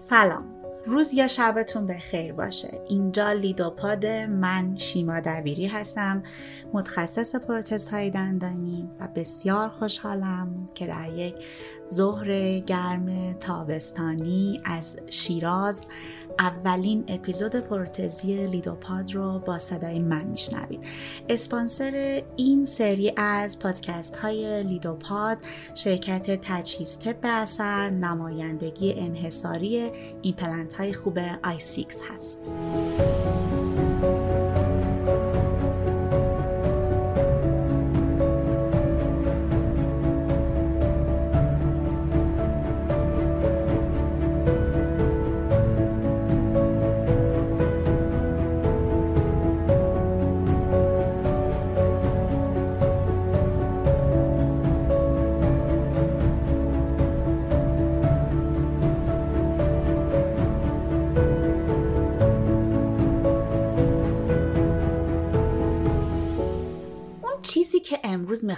[0.00, 0.44] سلام.
[0.86, 2.80] روز یا شبتون به خیر باشه.
[2.88, 6.22] اینجا لیدوپاد من شیما دبیری هستم.
[6.72, 11.34] متخصص پروتز های دندانی و بسیار خوشحالم که در یک
[11.92, 15.86] ظهر گرم تابستانی از شیراز
[16.40, 20.80] اولین اپیزود پروتزی لیدوپاد رو با صدای من میشنوید.
[21.28, 25.38] اسپانسر این سری از پادکست های لیدوپاد
[25.74, 29.90] شرکت تجهیز طب اثر نمایندگی انحصاری
[30.22, 32.52] ایمپلنت های خوب IS6 هست.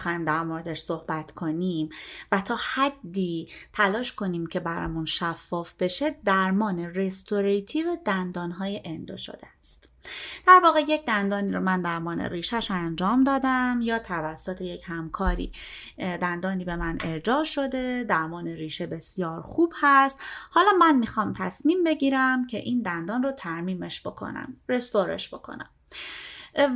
[0.03, 1.89] می‌خوایم در موردش صحبت کنیم
[2.33, 9.89] و تا حدی تلاش کنیم که برامون شفاف بشه درمان restorative دندانهای endo شده است.
[10.47, 15.53] در واقع یک دندانی رو من درمان ریشش انجام دادم یا توسط یک همکاری
[15.99, 20.19] دندانی به من ارجاع شده درمان ریشه بسیار خوب هست.
[20.51, 25.71] حالا من می‌خوام تصمیم بگیرم که این دندان رو ترمیمش بکنم restore ش بکنم.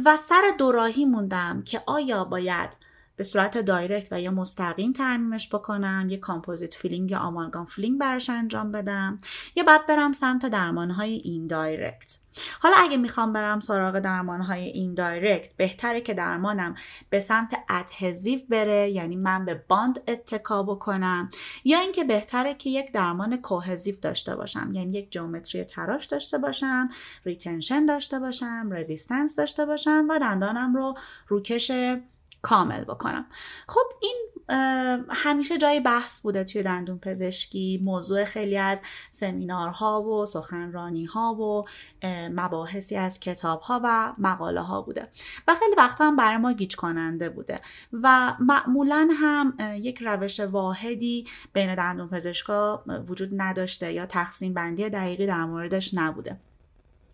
[0.05, 2.86] و سر دوراهی موندم که آیا باید
[3.17, 8.31] به صورت direct و یا مستقیم ترمیمش بکنم یه composite filling یا amalgam filling براش
[8.31, 9.19] انجام بدم
[9.57, 12.17] یا بعد برم سمت درمانهای indirect.
[12.61, 16.75] حالا اگه می‌خوام برم سراغ درمانهای indirect بهتره که درمانم
[17.11, 21.29] به سمت adhesive بره یعنی من به bond اتکا بکنم
[21.65, 26.89] یا اینکه بهتره که یک درمان cohesive داشته باشم یعنی یک geometry تراش داشته باشم
[27.25, 30.95] retention داشته باشم resistance داشته باشم و دندانم رو
[31.29, 31.71] روکش
[32.47, 33.27] کامل بکنم.
[33.69, 34.29] خب این
[35.11, 41.65] همیشه جای بحث بوده توی دندون پزشکی موضوع خیلی از سمینارها و سخنرانی ها و
[42.29, 45.09] مباحثی از کتاب ها و مقاله ها بوده
[45.49, 47.61] و خیلی وقتا هم برای ما گیج کننده بوده
[47.93, 55.27] و معمولا هم یک روش واحدی بین دندون پزشکا وجود نداشته یا تقسیم بندی دقیقی
[55.27, 56.41] در موردش نبوده.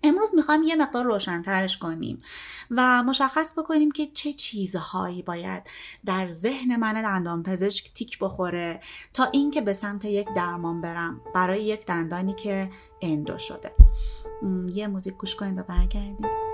[0.03, 2.23] امروز می‌خوایم یه مقدار روشنترش کنیم
[2.71, 5.63] و مشخص بکنیم که چه چیزهایی باید
[6.05, 8.81] در ذهن من دندان پزشک تیک بخوره
[9.15, 12.71] تا اینکه به سمت یک درمان برم برای یک دندانی که
[13.03, 13.73] اندو شده.
[14.75, 16.52] یه موزیک گوش کنید و برگردیم.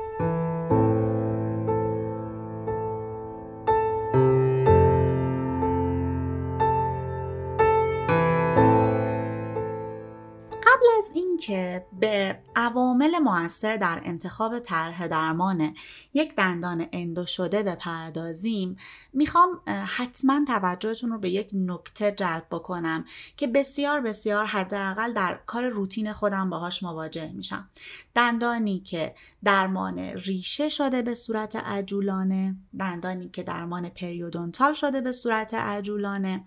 [11.41, 15.75] که به عوامل موثر در انتخاب طرح درمان
[16.15, 18.77] یک دندان اندو شده بپردازیم
[19.13, 23.05] می‌خوام حتما توجهتون رو به یک نکته جلب بکنم
[23.37, 27.69] که بسیار بسیار حداقل در کار روتین خودم باهاش مواجه میشم.
[28.15, 29.15] دندانی که
[29.45, 36.45] درمان ریشه شده به صورت عجولانه دندانی که درمان پریودونتال شده به صورت عجولانه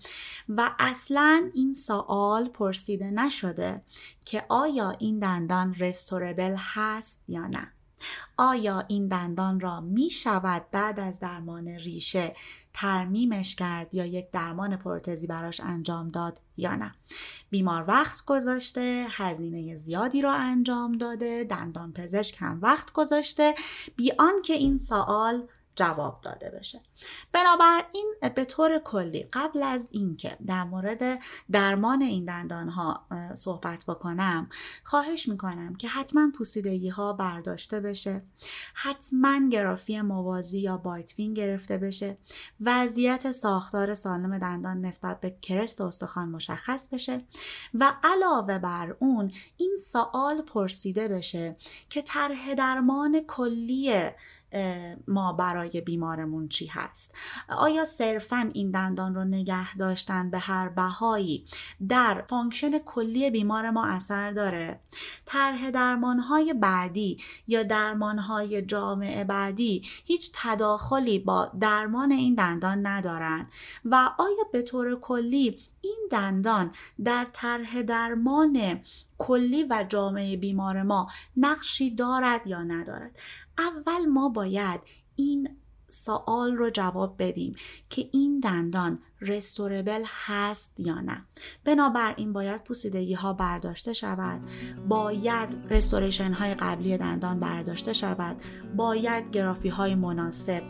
[0.50, 3.82] و اصلا این سوال پرسیده نشده
[4.26, 7.68] که آیا این دندان رستوربل هست یا نه؟
[8.38, 12.36] آیا این دندان را می شود بعد از درمان ریشه
[12.74, 16.92] ترمیمش کرد یا یک درمان پروتزی براش انجام داد یا نه؟
[17.50, 23.56] بیمار وقت گذاشته هزینه زیادی را انجام داده دندان پزشک هم وقت گذاشته.
[23.96, 26.82] بیان که این سوال جواب داده بشه.
[27.32, 31.20] بنابراین به طور کلی قبل از اینکه در مورد
[31.52, 34.50] درمان این دندان ها صحبت بکنم
[34.84, 38.24] خواهش می‌کنم که حتما پوسیدگی ها برداشته بشه.
[38.74, 42.18] حتما گرافی موازی یا بایتوین گرفته بشه.
[42.62, 47.26] وضعیت ساختار سالم دندان نسبت به کرست استخوان مشخص بشه.
[47.74, 51.56] و علاوه بر اون این سوال پرسیده بشه
[51.90, 54.10] که طرح درمان کلی
[55.08, 57.16] ما برای بیمارمون چی هست؟
[57.50, 61.46] آیا صرفا این دندان رو نگه داشتن به هر بهایی
[61.90, 64.80] در function کلی بیمار ما اثر داره؟
[65.26, 67.18] طرح درمانهای بعدی
[67.48, 73.48] یا درمانهای جامعه بعدی هیچ تداخلی با درمان این دندان ندارن؟
[73.86, 76.72] و آیا به طور کلی این دندان
[77.04, 78.82] در طرح درمان
[79.18, 83.12] کلی و جامعه بیمار ما نقشی دارد یا ندارد؟
[83.62, 84.82] اول ما باید
[85.16, 85.50] این
[85.92, 87.56] سوال رو جواب بدیم
[87.90, 91.26] که این دندان رستوربل هست یا نه.
[91.64, 94.42] بنابراین باید پوسیدگی ها برداشته شود.
[94.88, 98.38] باید رستوریشن های قبلی دندان برداشته شود.
[98.76, 100.64] باید گرافی های مناسب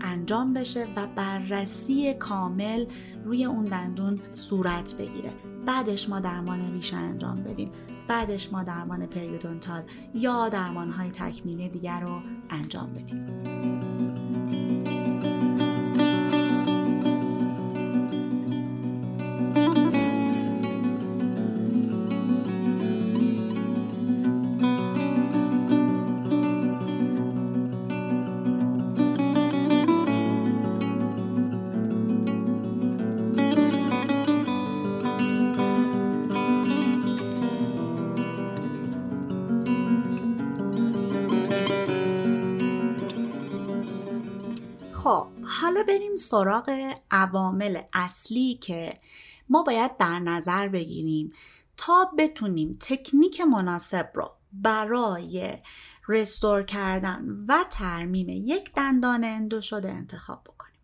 [0.00, 2.86] انجام بشه و بررسی کامل
[3.24, 5.32] روی اون دندون صورت بگیره.
[5.68, 7.72] بعدش ما درمان ریشه انجام بدیم.
[8.08, 9.82] بعدش ما درمان پریودونتال
[10.14, 12.20] یا درمان های تکمیلی دیگر رو
[12.50, 13.77] انجام بدیم.
[46.18, 49.00] سراغ عوامل اصلی که
[49.48, 51.32] ما باید در نظر بگیریم
[51.76, 55.58] تا بتونیم تکنیک مناسب رو برای
[56.08, 60.80] رستور کردن و ترمیم یک دندان اندو شده انتخاب بکنیم.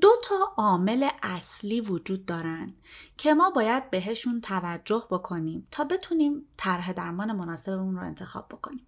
[0.00, 2.74] دو تا عامل اصلی وجود دارن
[3.16, 8.86] که ما باید بهشون توجه بکنیم تا بتونیم طرح درمان مناسبمون رو انتخاب بکنیم.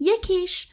[0.00, 0.72] یکیش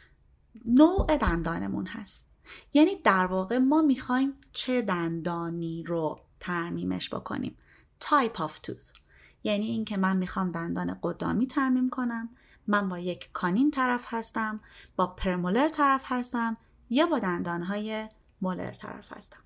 [0.65, 2.30] نوع دندانمون هست.
[2.73, 7.57] یعنی در واقع ما می‌خوایم چه دندانی رو ترمیمش بکنیم.
[8.03, 8.99] Type of tooth.
[9.43, 12.29] یعنی اینکه من می‌خوام دندان قدامی ترمیم کنم
[12.67, 14.59] من با یک کانین طرف هستم
[14.95, 16.57] با پرمولر طرف هستم
[16.89, 18.09] یا با دندانهای
[18.41, 19.39] مولر طرف هستم.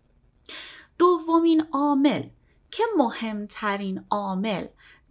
[0.97, 2.23] دومین عامل
[2.71, 4.67] که مهمترین عامل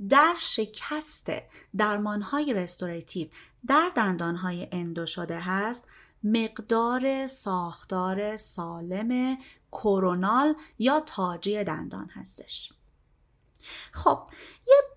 [0.08, 1.32] در شکست
[1.76, 3.28] درمانهای رستوریتیو
[3.66, 5.88] در دندانهای اندو شده هست
[6.24, 9.38] مقدار ساختار سالم
[9.72, 12.72] کرونال یا تاجی دندان هستش.
[13.92, 14.18] خب
[14.66, 14.93] یه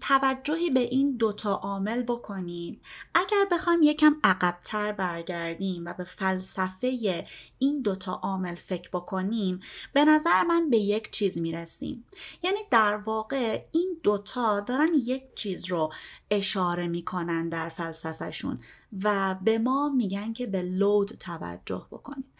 [0.00, 2.80] توجهی به این دوتا عامل بکنیم
[3.14, 7.24] اگر بخوایم یکم عقبتر برگردیم و به فلسفه
[7.58, 9.60] این دوتا عامل فکر بکنیم
[9.92, 12.04] به نظر من به یک چیز می‌رسیم.
[12.42, 15.92] یعنی در واقع این دوتا دارن یک چیز رو
[16.30, 18.58] اشاره می‌کنن در فلسفهشون
[19.02, 22.32] و به ما میگن که به لود توجه بکنیم.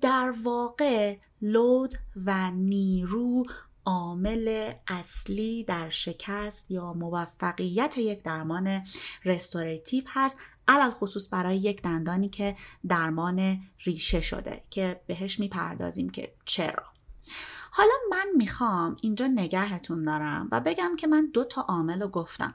[0.00, 1.94] در واقع لود
[2.26, 3.46] و نیرو
[3.88, 8.84] عامل اصلی در شکست یا موفقیت یک درمان
[9.24, 10.36] رستوریتیو هست
[10.68, 12.56] علل خصوص برای یک دندانی که
[12.88, 16.82] درمان ریشه شده که بهش می‌پردازیم که چرا.
[17.70, 22.54] حالا من می‌خوام اینجا نگهتون دارم و بگم که من دو تا عامل رو گفتم.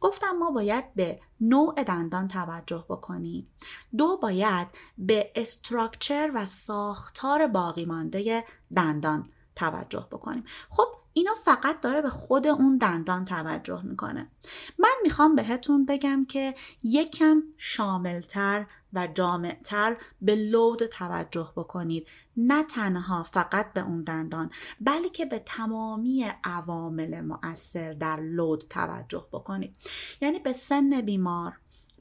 [0.00, 3.48] گفتم ما باید به نوع دندان توجه بکنیم.
[3.96, 8.44] دو باید به استراکچر و ساختار باقی مانده
[8.76, 10.44] دندان توجه بکنیم.
[10.68, 14.30] خب اینا فقط داره به خود اون دندان توجه می‌کنه.
[14.78, 22.08] من می‌خوام بهتون بگم که یکم شاملتر و جامعتر به load توجه بکنید.
[22.36, 29.76] نه تنها فقط به اون دندان بلکه به تمامی عوامل مؤثر در load توجه بکنید.
[30.20, 31.52] یعنی به سن بیمار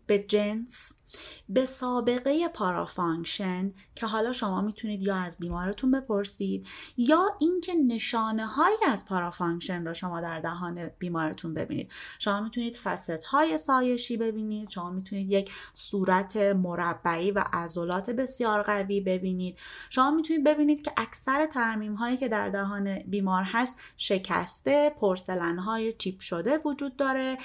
[0.05, 0.93] به جنس
[1.49, 6.67] به سابقه parafunction که حالا شما می‌تونید یا از بیمارتون بپرسید
[6.97, 11.91] یا اینکه نشانه هایی از parafunction رو شما در دهان بیمارتون ببینید.
[12.19, 14.69] شما می‌تونید facet های سایشی ببینید.
[14.69, 19.59] شما می‌تونید یک صورت مربعی و عضلات بسیار قوی ببینید.
[19.89, 25.93] شما می‌تونید ببینید که اکثر ترمیم هایی که در دهان بیمار هست شکسته porcelain های
[25.93, 27.37] chip شده وجود داره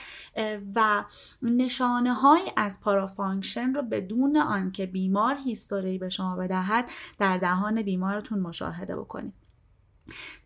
[0.75, 1.05] و
[1.43, 8.39] نشانه های از parafunction رو بدون آنکه بیمار history به شما بدهد در دهان بیمارتون
[8.39, 9.48] مشاهده بکنید.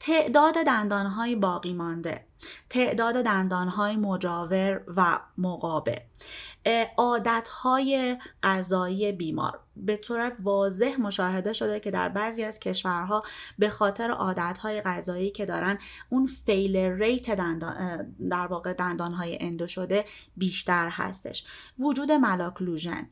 [0.00, 2.24] تعداد دندانهای باقی مانده
[2.70, 5.98] تعداد دندانهای مجاور و مقابل
[6.96, 9.60] عادتهای غذایی بیمار.
[9.76, 13.22] به طورت واضح مشاهده شده که در بعضی از کشورها
[13.58, 15.78] به خاطر عادتهای غذایی که دارن
[16.08, 20.04] اون فیل ریت دندان در واقع دندانهای اندو شده
[20.36, 21.44] بیشتر هستش.
[21.78, 23.08] وجود ملاکلوژن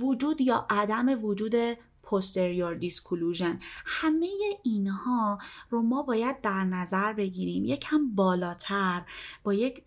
[0.00, 1.54] وجود یا عدم وجود
[2.10, 4.28] posterior disclusion همه
[4.62, 5.38] اینها
[5.70, 6.06] رو ما
[6.42, 7.64] در نظر بگیریم.
[7.64, 9.02] یکم بالاتر
[9.44, 9.84] با یک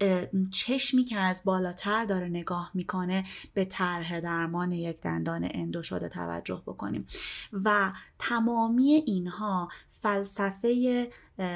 [0.51, 3.23] چشمی که از بالاتر داره نگاه می‌کنه
[3.53, 7.07] به طرح درمان یک دندان اندو شده توجه بکنیم.
[7.53, 11.11] و تمامی اینها فلسفه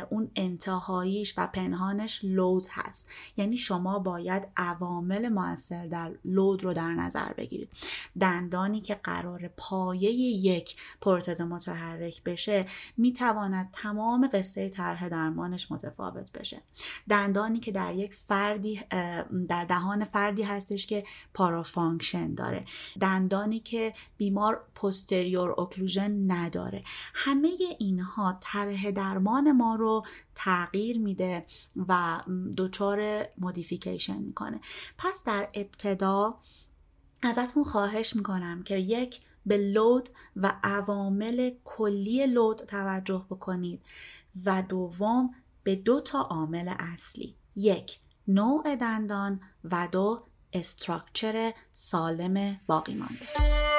[0.09, 3.09] اون انتهاییش و پنهانش لود هست.
[3.37, 7.73] یعنی شما باید عوامل موثر در لود رو در نظر بگیرید.
[8.19, 12.65] دندانی که قرار پایه یک پروتز متحرک بشه
[12.97, 16.61] می‌تواند تمام قصه طرح درمانش متفاوت بشه.
[17.09, 18.81] دندانی که در یک فردی
[19.47, 21.03] در دهان فردی هستش که
[21.33, 22.65] parafunction داره.
[22.99, 26.83] دندانی که بیمار posterior occlusion نداره.
[27.13, 30.05] همه اینها طرح درمان ما رو
[30.35, 31.45] تغییر میده
[31.87, 32.21] و
[32.57, 34.59] دچار modification می‌کنه.
[34.97, 36.37] پس در ابتدا
[37.21, 43.81] ازتون خواهش می‌کنم که یک به لود و عوامل کلی لود توجه بکنید.
[44.45, 47.35] و دوم به دو تا عامل اصلی.
[47.55, 50.21] یک نوع دندان و دو
[50.53, 53.74] استراکچر سالم باقی مانده.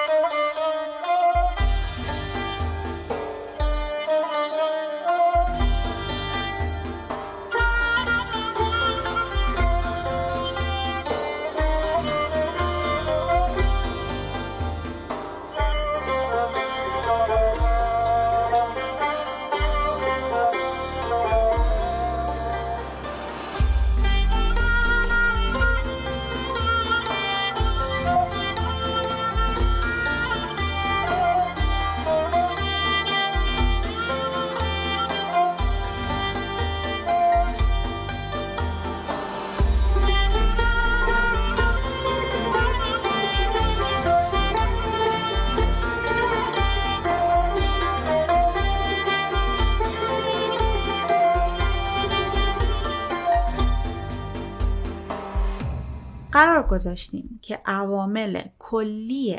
[56.36, 59.36] قرار گذاشتیم که عوامل کلی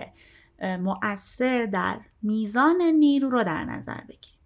[0.62, 4.40] مؤثر در میزان نیرو رو در نظر بگیریم.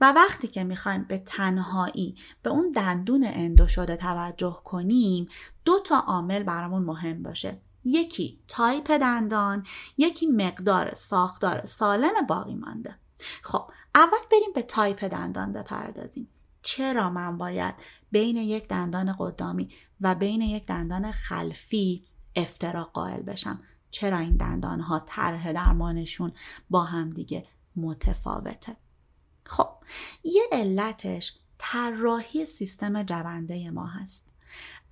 [0.00, 5.28] و وقتی که می‌خوایم به تنهایی به اون دندون endo شده توجه کنیم
[5.64, 7.60] دو تا عامل برامون مهم باشه.
[7.84, 9.66] یکی تایپ دندان
[9.98, 12.98] یکی مقدار ساختار سالم باقی مانده.
[13.42, 16.28] خب اول بریم به تایپ دندان بپردازیم.
[16.62, 17.74] چرا من باید
[18.12, 19.68] بین یک دندان قدامی
[20.00, 22.04] و بین یک دندان خلفی
[22.36, 26.32] افتراق قائل بشم؟ چرا این دندان ها طرح درمانشون
[26.70, 28.76] با هم دیگه متفاوته؟
[29.46, 29.68] خب
[30.24, 34.29] یه علتش طراحی سیستم جونده ما هست.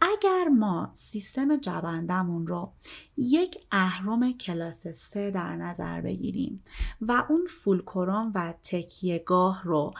[0.00, 2.73] اگر ما سیستم جوندمون رو
[3.17, 6.62] یک اهرم کلاس 3 در نظر بگیریم
[7.00, 9.95] و اون فولکروم و تکیهگاه رو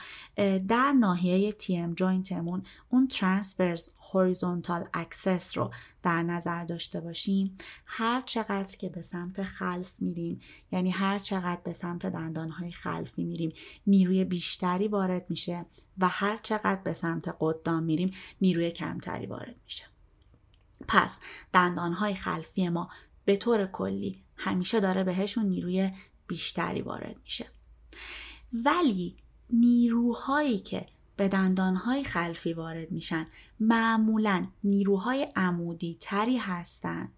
[0.67, 5.71] در ناحیه TM joint مون اون transverse horizontal axis رو
[6.03, 10.39] در نظر داشته باشیم هر چقدر که به سمت خلف میریم
[10.71, 13.53] یعنی هر چقدر به سمت دندانهای خلفی میریم
[13.87, 15.65] نیروی بیشتری وارد میشه
[15.99, 19.85] و هر چقدر به سمت قدام میریم نیروی کمتری وارد میشه.
[20.87, 21.19] پس
[21.53, 22.89] دندانهای خلفی ما
[23.25, 25.91] به طور کلی همیشه داره بهشون نیروی
[26.27, 27.47] بیشتری وارد میشه.
[28.65, 29.17] ولی
[29.49, 30.85] نیروهایی که
[31.19, 33.27] به دندانهای خلفی وارد میشن.
[33.59, 37.11] معمولا نیروهای عمودی تری هستند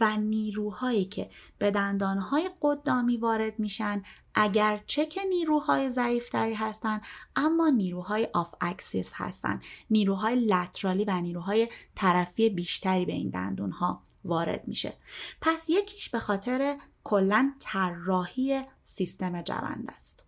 [0.00, 4.02] و نیروهایی که به دندانهای قدامی وارد میشن
[4.34, 7.02] اگرچه که نیروهای ضعیفتری هستند
[7.36, 14.02] اما نیروهای off axis هستند نیروهای lateral ی و نیروهای طرفی بیشتری به این دندونها
[14.24, 14.92] وارد میشه.
[15.40, 20.27] پس یکیش به خاطر کلا طراحی سیستم جوند است.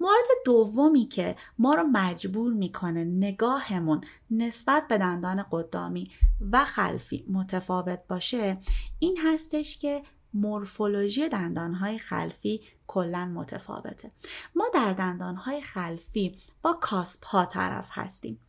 [0.00, 6.10] مورد دومی که ما رو مجبور می‌کنه نگاهمون نسبت به دندان قدامی
[6.52, 8.58] و خلفی متفاوت باشه
[8.98, 10.02] این هستش که
[10.34, 14.10] مورفولوژی دندانهای خلفی کلا متفاوته.
[14.54, 18.40] ما در دندانهای خلفی با کاسپ ها طرف هستیم.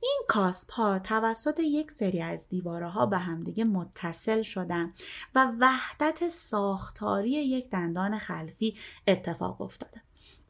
[0.00, 4.94] این کاسپ ها توسط یک سری از دیواره ها به همدیگه متصل شدن
[5.34, 10.07] و وحدت ساختاری یک دندان خلفی اتفاق افتاده.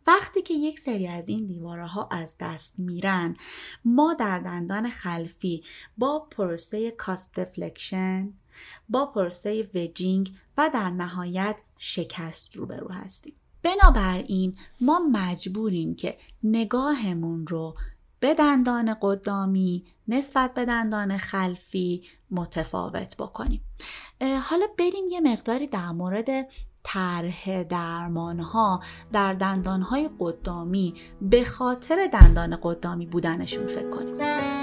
[0.08, 3.36] وقتی که یک سری از این دیواره ها از دست میرن
[3.84, 5.64] ما در دندان خلفی
[5.98, 8.32] با پروسه کاست دفلکشن
[8.88, 13.34] با پروسه وجینگ و در نهایت شکست روبرو هستیم.
[13.62, 17.74] بنابراین ما مجبوریم که نگاهمون رو
[18.20, 23.60] به دندان قدامی نسبت به دندان خلفی متفاوت بکنیم.
[24.20, 26.28] حالا بریم یه مقداری در مورد
[26.82, 28.80] طرح درمان ها
[29.12, 34.57] در دندان های قدامی به خاطر دندان قدامی بودنشون فکر کنیم.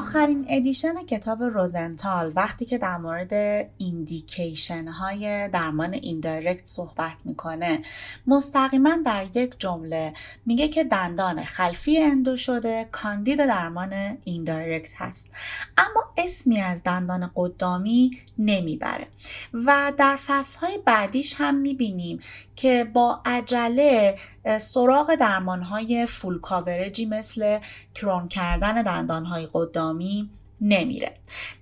[0.00, 3.32] آخرین edition کتاب روزنتال وقتی که در مورد
[3.78, 7.82] indication های درمان indirect صحبت می‌کنه
[8.26, 10.12] مستقیما در یک جمله
[10.46, 15.30] میگه که دندان خلفی endo شده کاندید درمان indirect هست.
[15.78, 19.06] اما اسمی از دندان قدامی نمی‌بره
[19.52, 22.20] و در فصل های بعدیش هم می‌بینیم
[22.56, 24.18] که با عجله
[24.60, 27.58] سراغ درمان های full coverage ی مثل
[27.94, 30.30] crown کردن دندان های قدامی
[30.60, 31.14] نمیره.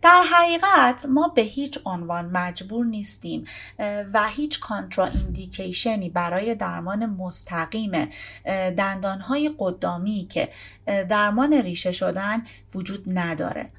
[0.03, 3.45] در حقیقت ما به هیچ عنوان مجبور نیستیم
[4.13, 8.09] و هیچ contraindication ی برای درمان مستقیم
[8.77, 10.49] دندانهای قدامی که
[10.87, 12.45] درمان ریشه شدن
[12.75, 13.71] وجود نداره.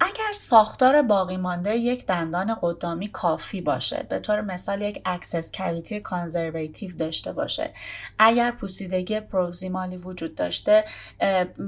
[0.00, 6.00] اگر ساختار باقی مانده یک دندان قدامی کافی باشه به طور مثال یک access cavity
[6.00, 7.70] conservative داشته باشه
[8.18, 10.84] اگر پوسیدگی proximal ی وجود داشته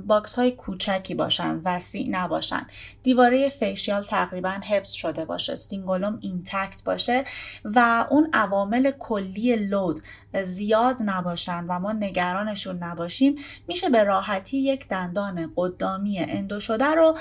[0.07, 2.67] box های کوچکی باشن وسیع نباشن.
[3.03, 7.25] دیواره facial تقریبا حفظ شده باشه cingulum intact باشه
[7.65, 10.01] و اون عوامل کلی load
[10.43, 13.37] زیاد نباشن و ما نگرانشون نباشیم
[13.69, 17.19] میشه به راحتی یک دندان قدامی endo شده رو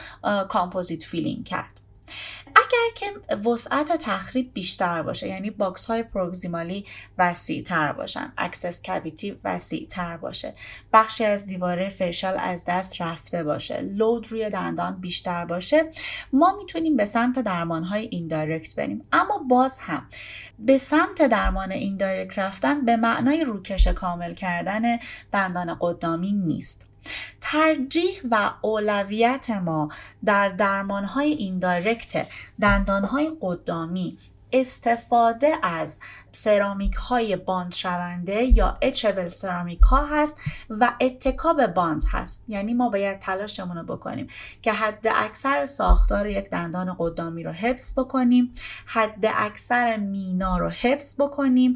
[0.49, 1.81] composite filling کرد.
[2.55, 6.85] اگر که وسعت تخریب بیشتر باشه یعنی box های proximal ی
[7.17, 10.53] وسیع تر باشن access cavity وسیع تر باشه
[10.93, 15.91] بخشی از دیواره facial از دست رفته باشه load روی دندان بیشتر باشه
[16.33, 19.05] ما می‌تونیم به سمت درمان های indirect بریم.
[19.11, 20.07] اما باز هم
[20.59, 24.97] به سمت درمان indirect رفتن به معنای روکش کامل کردن
[25.31, 26.86] دندان قدامی نیست.
[27.41, 29.89] ترجیح و اولویت ما
[30.25, 32.27] در درمانهای indirect
[32.61, 34.17] دندانهای قدامی
[34.53, 35.99] استفاده از
[36.37, 40.37] سرامیک های bond شونده یا etchable ceramic ها هست
[40.69, 42.45] و اتکا به bond هست.
[42.47, 44.27] یعنی ما باید تلاشمون رو بکنیم
[44.61, 48.53] که حد اکثر ساختار یک دندان قدامی رو حفظ بکنیم
[48.85, 51.75] حد اکثر مینا رو حفظ بکنیم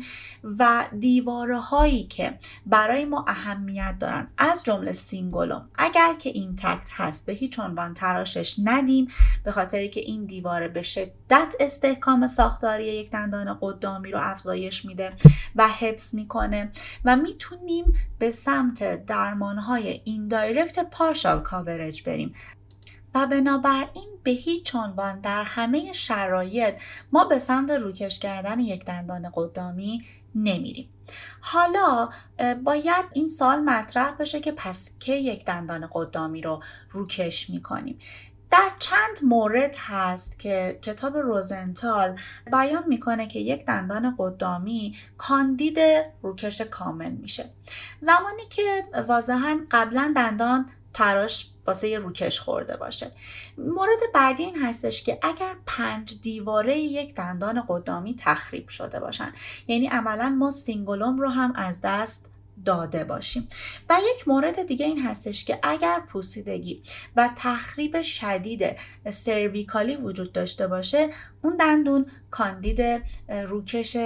[0.60, 4.28] و دیواره هایی که برای ما اهمیت دارن.
[4.38, 9.08] از جمله cingulum اگر که intact هست به هیچ عنوان تراشش ندیم.
[9.44, 14.51] به خاطری که این دیواره به شدت استحکام ساختاری یک دندان قدامی رو افزایش
[14.86, 15.10] میده
[15.56, 16.72] و حفظ می‌کنه
[17.06, 22.34] و می‌تونیم به سمت درمانهای ایندایرکت پارشال کاورج بریم.
[23.16, 26.76] و بنابراین به هیچ عنوان در همه شرایط
[27.12, 30.90] ما به سمت روکش کردن یک دندان قدامی نمیریم.
[31.42, 32.10] حالا
[32.64, 38.00] باید این سال مطرح بشه که پس که یک دندان قدامی رو روکش می‌کنیم؟
[38.52, 42.20] در چند مورد هست که کتاب روزنتال
[42.52, 45.80] بیان می‌کنه که یک دندان قدامی کاندید
[46.22, 47.46] روکش کامل میشه.
[48.00, 53.12] زمانی که واضحا قبلا دندان تراش واسه روکش خورده باشه.
[53.58, 59.32] مورد بعدی این هستش که اگر پنج دیواره یک دندان قدامی تخریب شده باشن
[59.68, 62.26] یعنی عملا ما cingulum رو هم از دست
[62.66, 63.48] داده باشیم.
[63.90, 66.82] و یک مورد دیگه این هستش که اگر پوسیدگی
[67.16, 68.76] و تخریب شدید
[69.10, 71.10] cervical ی وجود داشته باشه
[71.42, 72.82] اون دندون کاندید
[73.30, 73.98] روکش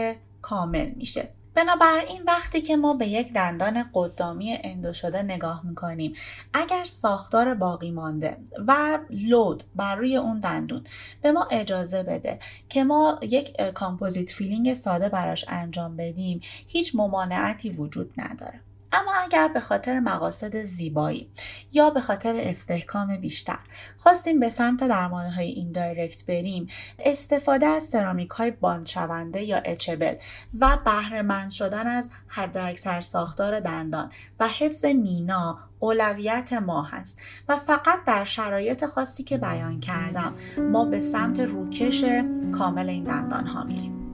[0.41, 1.29] کامل میشه.
[1.55, 6.13] بنابراین وقتی که ما به یک دندان قدامی endo شده نگاه می‌کنیم
[6.53, 8.37] اگر ساختار باقی مانده
[8.67, 10.83] و load بر روی اون دندون
[11.21, 12.39] به ما اجازه بده
[12.69, 18.59] که ما یک composite filling ساده براش انجام بدیم هیچ ممانعتی وجود نداره.
[18.95, 21.29] اما اگر به خاطر مقاصد زیبایی
[21.73, 23.59] یا به خاطر استحکام بیشتر
[23.97, 26.67] خواستیم به سمت درمان های این دایرکت بریم
[26.99, 30.15] استفاده از سرامیک های باند شونده یا اچبل
[30.59, 38.05] و بهرهمند شدن از حداکثر ساختار دندان و حفظ مینا اولویت ما هست و فقط
[38.05, 42.05] در شرایط خاصی که بیان کردم ما به سمت روکش
[42.57, 44.11] کامل این دندان ها میریم.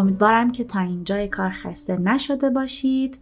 [0.00, 3.18] امیدوارم که تا اینجای کار خسته نشده باشید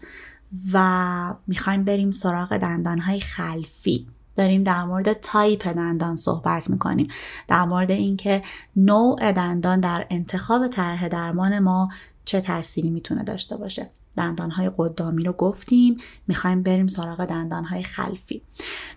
[0.73, 4.07] و می‌خوایم بریم سراغ دندانهای خلفی.
[4.37, 7.09] داریم در مورد تایپ دندان صحبت می‌کنیم.
[7.49, 8.43] در مورد اینکه
[8.77, 11.89] نوع دندان در انتخاب طرح درمان ما
[12.25, 13.91] چه تأثیری می‌تونه داشته باشه.
[14.19, 18.43] دندانهای قدامی رو گفتیم می‌خوایم بریم سراغ دندانهای خلفی.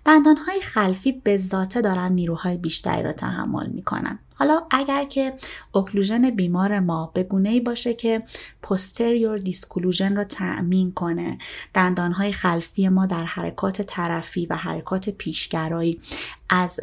[0.06, 4.20] دندانهای خلفی به ذاته دارن نیروهای بیشتری رو تحمل می‌کنن.
[4.34, 5.34] حالا اگر که
[5.72, 8.24] occlusion بیمار ما به گونه ای باشه که
[8.64, 11.38] posterior disclusion رو تأمین کنه
[11.74, 16.02] دندانهای خلفی ما در حرکات طرفی و حرکات پیشگرایی
[16.50, 16.80] از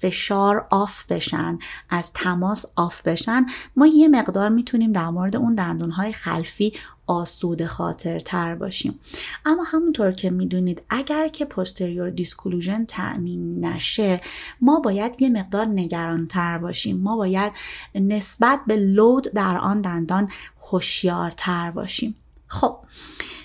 [0.00, 1.58] فشار off بشن
[1.90, 6.72] از تماس off بشن ما یه مقدار می‌تونیم در مورد اون دندونهای خلفی
[7.10, 9.00] آسوده خاطر تر باشیم.
[9.46, 14.20] اما همونطور که می‌دونید اگر که posterior disclusion تأمین نشه
[14.60, 17.00] ما باید یه مقدار نگران تر باشیم.
[17.00, 17.52] ما باید
[17.94, 20.30] نسبت به لود در آن دندان
[20.70, 22.14] هوشیارتر باشیم.
[22.46, 22.78] خب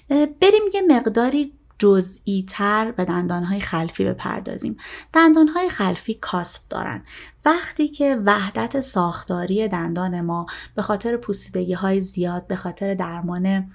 [0.10, 4.78] بریم یه مقداری جزئی تر به دندانهای خلفی بپردازیم.
[5.14, 7.04] دندانهای خلفی کاسب دارن.
[7.46, 13.72] وقتی که وحدت ساختاری دندان ما به خاطر پوسیدگی های زیاد به خاطر درمان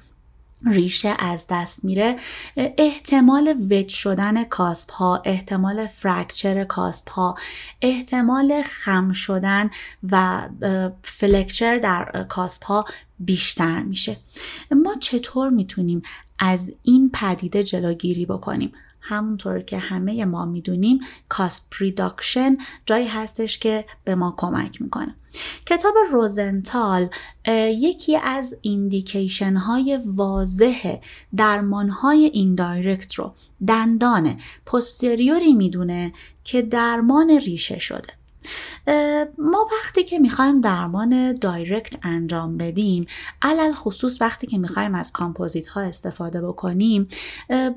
[0.66, 2.16] ریشه از دست میره
[2.56, 7.34] احتمال wedge شدن cusp ها احتمال fracture cusp ها
[7.82, 9.70] احتمال خم شدن
[10.10, 10.48] و
[11.02, 12.84] flexure در cusp ها
[13.18, 14.16] بیشتر میشه.
[14.70, 16.02] ما چطور می‌تونیم
[16.38, 23.84] از این پدیده جلوگیری بکنیم؟ همونطور که همه ما می‌دونیم cusp reduction جایی هستش که
[24.04, 25.14] به ما کمک می‌کنه.
[25.66, 27.08] کتاب روزنتال
[27.68, 30.98] یکی از indication های واضح
[31.36, 33.34] درمان های indirect رو
[33.66, 36.12] دندان posterior ی می‌دونه
[36.44, 38.20] که درمان ریشه شده.
[39.38, 43.06] ما وقتی که می‌خوایم درمان direct انجام بدیم
[43.42, 47.08] علل خصوص وقتی که می‌خوایم از کامپوزیت ها استفاده بکنیم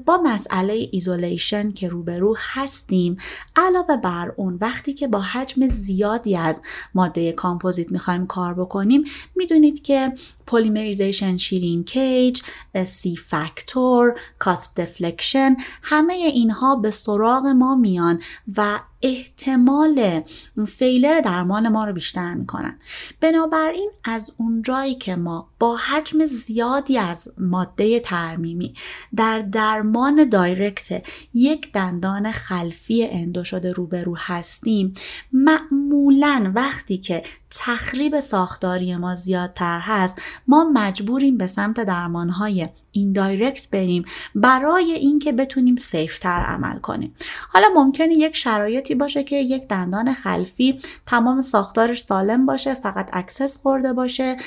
[0.05, 3.17] با مسئله isolation که روبرو هستیم
[3.55, 6.55] علاوه بر اون وقتی که با حجم زیادی از
[6.93, 9.03] ماده کامپوزیت می‌خوایم کار بکنیم
[9.35, 10.13] می‌دونید که
[10.47, 11.37] polymerization
[11.83, 12.41] shrinkage،
[12.85, 18.21] C factor، cusp deflection همه اینها به سراغ ما میان
[18.57, 20.21] و احتمال
[20.67, 22.79] failure درمان ما رو بیشتر می‌کنن.
[23.21, 28.73] بنابراین از اونجایی که ما با حجم زیادی از ماده ترمیمی
[29.15, 31.03] در درمان direct
[31.33, 34.93] یک دندان خلفی endo شده روبرو هستیم.
[35.33, 44.05] معمولا وقتی که تخریب ساختاری ما زیادتر هست ما مجبوریم به سمت درمانهای indirect بریم
[44.35, 47.15] برای اینکه بتونیم safer عمل کنیم.
[47.49, 53.57] حالا ممکنه یک شرایطی باشه که یک دندان خلفی تمام ساختارش سالم باشه فقط access
[53.57, 54.37] خورده باشه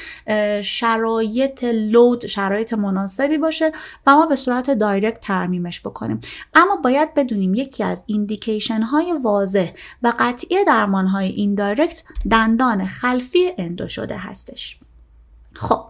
[0.63, 3.73] شرایط load شرایط مناسبی باشه
[4.07, 6.21] و ما به صورت direct ترمیمش بکنیم.
[6.55, 9.71] اما باید بدونیم یکی از indication های واضح
[10.03, 14.79] و قطعی درمان های indirect دندان خلفی endo شده هستش.
[15.53, 15.85] خب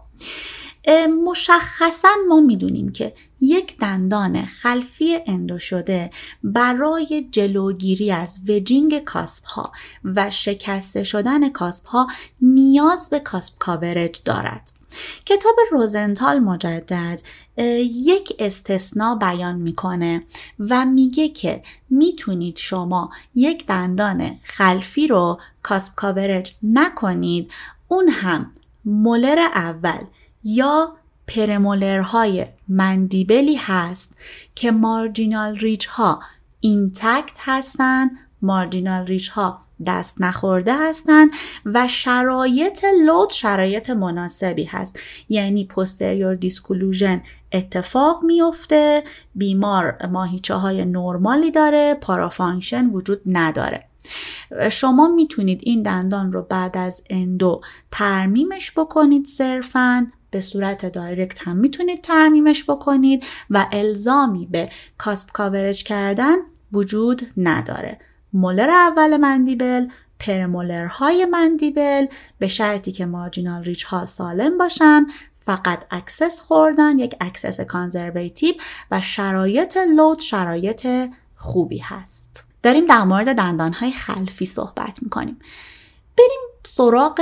[1.26, 6.10] مشخصا ما می‌دونیم که یک دندان خلفی endo شده
[6.44, 9.72] برای جلوگیری از wedging cusp ها
[10.04, 12.06] و شکسته شدن cusp ها
[12.42, 14.72] نیاز به cusp coverage دارد.
[15.26, 17.20] کتاب روزنتال مجدد
[17.82, 20.22] یک استثنا بیان می‌کنه
[20.58, 27.50] و میگه که می‌تونید شما یک دندان خلفی رو cusp coverage نکنید
[27.88, 28.52] اون هم
[28.84, 30.04] molar اول
[30.46, 34.16] یا premolar های mandible ی هست
[34.54, 36.20] که marginal ridge ها
[36.60, 38.10] intact هستن
[38.42, 41.30] marginal ridge ها دست نخورده هستند
[41.64, 44.98] و شرایط load شرایط مناسبی هست.
[45.28, 49.04] یعنی posterior disclusion اتفاق میفته
[49.34, 53.84] بیمار ماهیچه های نرمالی داره parafunction وجود نداره.
[54.70, 57.60] شما می‌تونید این دندان رو بعد از endo
[57.90, 60.12] ترمیمش بکنید صرفا.
[60.36, 66.36] به صورت direct هم می‌تونید ترمیمش بکنید و الزامی به cusp coverage کردن
[66.72, 67.98] وجود نداره.
[68.32, 69.88] molar اول mandible
[70.18, 72.06] premolar های mandible
[72.38, 78.54] به شرطی که marginal ridge ها سالم باشن فقط access خوردن یک access conservative
[78.90, 80.86] و شرایط load شرایط
[81.36, 82.44] خوبی هست.
[82.62, 85.38] داریم در مورد دندانهای خلفی صحبت می‌کنیم.
[86.18, 87.20] بریم سراغ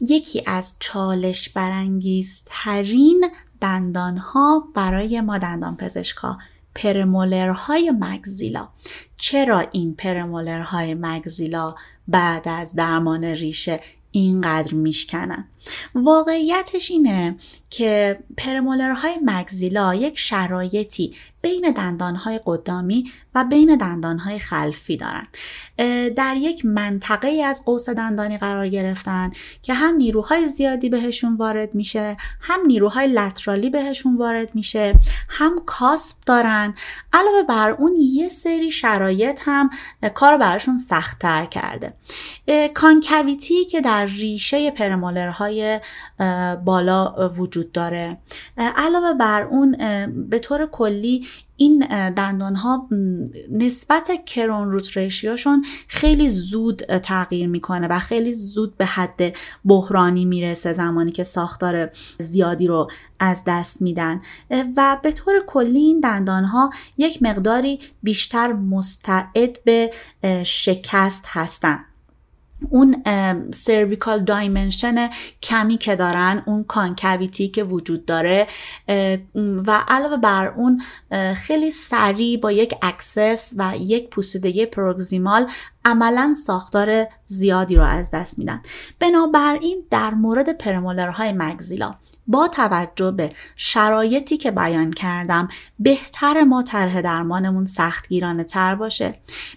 [0.00, 3.30] یکی از چالش برانگیزترین
[3.60, 6.38] دندانها برای ما دندان پزشکا
[6.74, 8.68] premolar های maxilla.
[9.16, 11.74] چرا این premolar های maxilla
[12.08, 13.80] بعد از درمان ریشه
[14.10, 15.48] اینقدر میشکنن؟
[15.94, 17.36] واقعیتش اینه
[17.70, 25.26] که پرمولرهای مگزیلا یک شرایطی بین دندانهای قدامی و بین دندانهای خلفی دارن.
[26.08, 29.30] در یک منطقه از قوس دندانی قرار گرفتن
[29.62, 34.94] که هم نیروهای زیادی بهشون وارد میشه هم نیروهای لترالی بهشون وارد میشه
[35.28, 36.74] هم کاسب دارن.
[37.12, 39.70] علاوه بر اون یه سری شرایط هم
[40.14, 41.92] کار براشون سختتر کرده.
[42.74, 45.57] کانکویتی که در ریشه پرمولرهای
[46.64, 48.18] بالا وجود داره.
[48.56, 49.76] علاوه بر اون
[50.28, 51.78] به طور کلی این
[52.10, 52.88] دندان ها
[53.50, 59.20] نسبت کرون روت ریشیوشون خیلی زود تغییر می‌کنه و خیلی زود به حد
[59.64, 64.20] بحرانی می‌رسه زمانی که ساختار زیادی رو از دست میدن.
[64.76, 69.92] و به طور کلی این دندان ها یک مقداری بیشتر مستعد به
[70.44, 71.84] شکست هستن.
[72.70, 73.02] اون
[73.50, 75.10] cervical dimension
[75.42, 78.46] کمی که دارن اون concavity که وجود داره
[79.66, 80.82] و علاوه بر اون
[81.34, 85.50] خیلی سریع با یک access و یک پوسیدگی proximal
[85.84, 88.62] عملا ساختار زیادی رو از دست میدن.
[88.98, 91.94] بنابراین در مورد premolar های maxilla
[92.28, 99.14] با توجه به شرایطی که بیان کردم بهتر ما طرح درمانمون سختگیرانه تر باشه.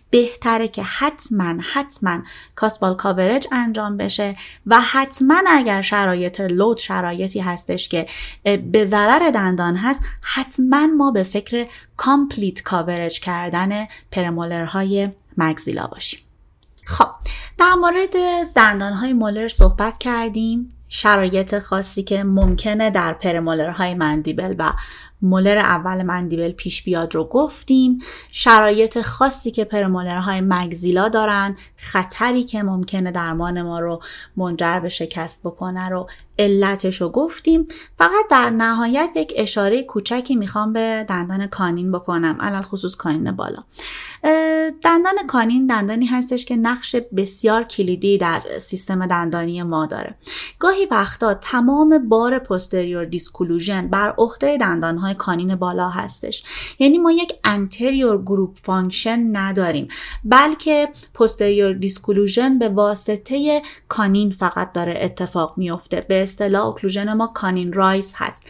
[0.10, 2.20] بهتره که حتما حتما
[2.56, 8.08] cuspal coverage انجام بشه و حتما اگر شرایط load شرایطی هستش که
[8.44, 16.20] به ضرر دندان هست حتما ما به فکر complete coverage کردن premolar های مگزیلا باشیم.
[16.86, 17.10] خب
[17.58, 18.16] در مورد
[18.56, 20.74] دندانهای مولر صحبت کردیم.
[20.94, 24.74] شرایط خاصی که ممکنه در پرمولرهای مندیبل و
[25.22, 28.00] مولر اول مندیبل پیش بیاد رو گفتیم.
[28.32, 34.00] شرایط خاصی که پرمولرهای مگزیلا دارن خطری که ممکنه درمان ما رو
[34.38, 36.08] منجر به شکست بکنه رو
[36.40, 37.66] علتش رو گفتیم.
[37.98, 42.38] فقط در نهایت یک اشاره کوچکی می‌خوام به دندان کانین بکنم.
[42.40, 43.64] علل خصوص کانین بالا.
[44.84, 50.16] دندان canine دندانی هستش که نقش بسیار کلیدی در سیستم دندانی ما داره.
[50.60, 56.44] گاهی وقتا تمام بار posterior disclusion بر عهده دندانهای canine بالا هستش.
[56.80, 59.88] یعنی ما یک anterior group function نداریم
[60.24, 66.06] بلکه posterior disclusion به واسطه canine فقط داره اتفاق میفته.
[66.10, 68.46] به اصطلاح occlusion ما canine rise هست.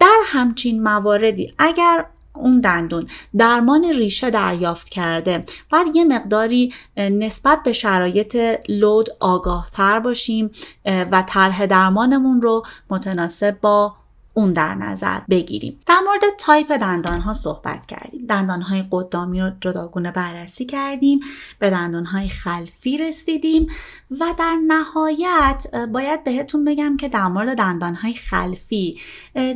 [0.00, 3.06] در همچین مواردی اگر اون دندون
[3.36, 8.36] درمان ریشه دریافت کرده باید یه مقداری نسبت به شرایط
[8.68, 10.50] لود آگاه تر باشیم
[10.84, 13.96] و طرح درمانمون رو متناسب با
[14.34, 15.80] اون در نظر بگیریم.
[15.86, 18.26] در مورد تایپ دندان ها صحبت کردیم.
[18.26, 21.20] دندان های قدامی رو جداگونه بررسی کردیم
[21.58, 23.66] به دندان های خلفی رسیدیم
[24.10, 28.98] و در نهایت باید بهتون بگم که در مورد دندان های خلفی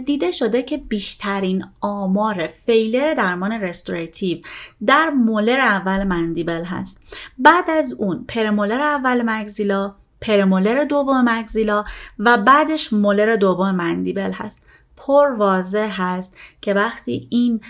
[0.07, 4.39] دیده شده که بیشترین آمار فیلر درمان رستوراتیو
[4.87, 7.01] در مولر اول مندیبل هست.
[7.39, 11.85] بعد از اون پرمولر اول مگزیلا پرمولر دوم مگزیلا
[12.19, 14.63] و بعدش مولر دوم مندیبل هست.
[15.01, 17.61] پر واضح هست که وقتی این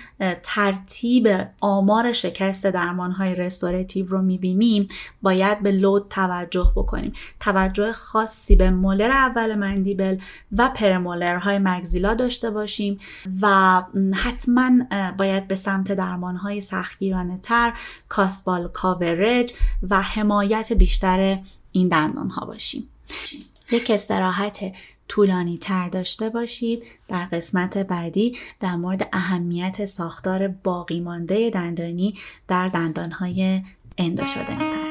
[0.42, 1.28] ترتیب
[1.61, 4.88] آمار شکست درمان های رستوراتیو رو می‌بینیم
[5.22, 7.12] باید به لود توجه بکنیم.
[7.40, 10.16] توجه خاصی به مولر اول مندیبل
[10.58, 12.98] و پرمولر های مگزیلا داشته باشیم
[13.42, 13.82] و
[14.14, 14.70] حتما
[15.18, 17.72] باید به سمت درمان های سختگیرانه تر
[18.08, 19.52] کاسبال کاورج
[19.90, 21.38] و حمایت بیشتر
[21.72, 22.88] این دندان ها باشیم.
[23.70, 24.72] یک استراحت
[25.09, 26.83] طولانی تر داشته باشید.
[27.09, 32.14] در قسمت بعدی در مورد اهمیت ساختار باقی مانده دندانی
[32.48, 33.62] در دندانهای
[33.98, 34.88] اندو شده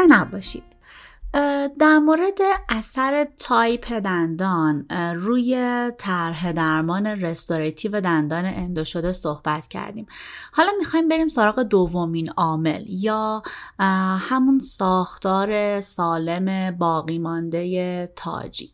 [0.00, 0.62] خسته نباشید.
[1.78, 10.06] در مورد اثر تایپ دندان روی طرح درمان restorative دندان endo شده صحبت کردیم.
[10.52, 13.42] حالا می‌خوایم بریم سراغ دومین عامل یا
[14.18, 18.72] همون ساختار سالم باقی مانده تاجی.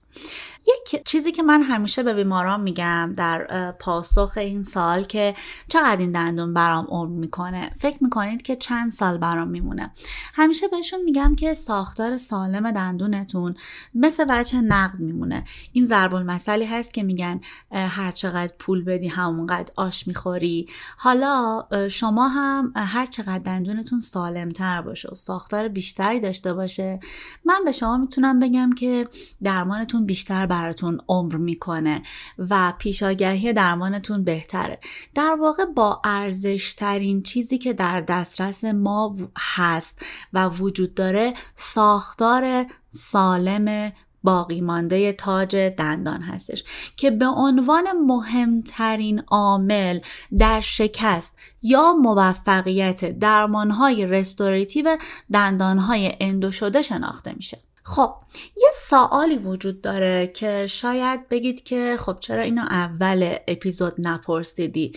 [0.68, 5.34] یک چیزی که من همیشه به بیماران میگم در پاسخ این سوال که
[5.68, 7.70] چقدر این دندون برام عمر می‌کنه.
[7.76, 9.92] فکر می‌کنید که چند سال برام میمونه.
[10.34, 13.54] همیشه بهشون میگم که ساختار سالم دندونتون
[13.94, 15.44] مثل بچه نقد میمونه.
[15.72, 20.66] این ضرب المثلی هست که میگن هر چقدر پول بدی همونقدر آش می‌خوری.
[20.98, 27.00] حالا شما هم هر چقدر دندونتون سالمتر باشه و ساختار بیشتری داشته باشه
[27.44, 29.08] من به شما می‌تونم بگم که
[29.42, 32.02] درمانتون بیشتر براتون عمر می‌کنه
[32.38, 34.78] و پیشاگهی درمانتون بهتره.
[35.14, 43.92] در واقع با ارزشترین چیزی که در دسترس ما هست و وجود داره ساختار سالم
[44.22, 46.64] باقی مانده تاج دندان هستش
[46.96, 50.00] که به عنوان مهمترین عامل
[50.38, 54.96] در شکست یا موفقیت درمانهای رستوریتیو
[55.32, 57.58] دندانهای اندو شده شناخته میشه.
[57.88, 58.14] خب
[58.56, 64.92] یه سوالی وجود داره که شاید بگید که خب چرا اینو اول اپیزود نپرسیدی؟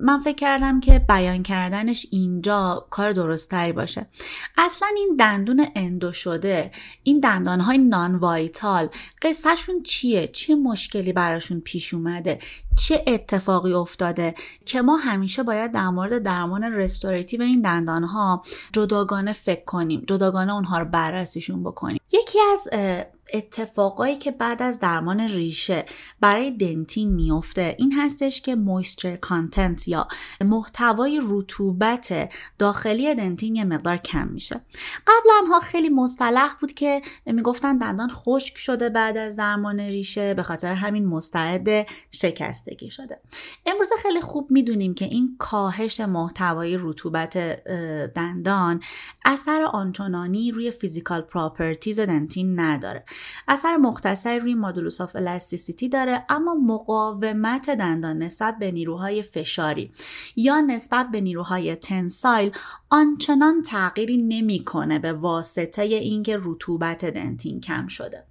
[0.00, 4.06] من فکر کردم که بیان کردنش اینجا کار درستری باشه.
[4.58, 6.70] اصلا این دندون اندو شده
[7.02, 8.88] این دندان های نان وایتال
[9.22, 12.38] قصهشون چیه؟ چه مشکلی براشون پیش اومده؟
[12.76, 19.32] چه اتفاقی افتاده که ما همیشه باید در مورد درمان رستوراتیو این دندان ها جداگانه
[19.32, 22.00] فکر کنیم جداگانه اونها رو بررسیشون بکنیم.
[22.12, 22.68] یکی از
[23.32, 25.84] اتفاقایی که بعد از درمان ریشه
[26.20, 30.08] برای dentin میفته این هستش که moisture content یا
[30.40, 34.60] محتوای رطوبت داخلی dentin یه مقدار کم میشه.
[35.06, 40.42] قبلا ها خیلی مصطلح بود که می‌گفتن دندان خشک شده بعد از درمان ریشه به
[40.42, 43.20] خاطر همین مستعد شکستگی شده.
[43.66, 47.38] امروز خیلی خوب می‌دونیم که این کاهش محتوای رطوبت
[48.14, 48.80] دندان
[49.24, 53.04] اثر آنچنانی روی physical properties dentin نداره.
[53.48, 59.92] اثر مختصری روی modulus of elasticity داره اما مقاومت دندان نسبت به نیروهای فشاری
[60.36, 62.52] یا نسبت به نیروهای tensile
[62.90, 68.24] آنچنان تغییری نمی‌کنه به واسطه اینکه رطوبت dentin کم شده.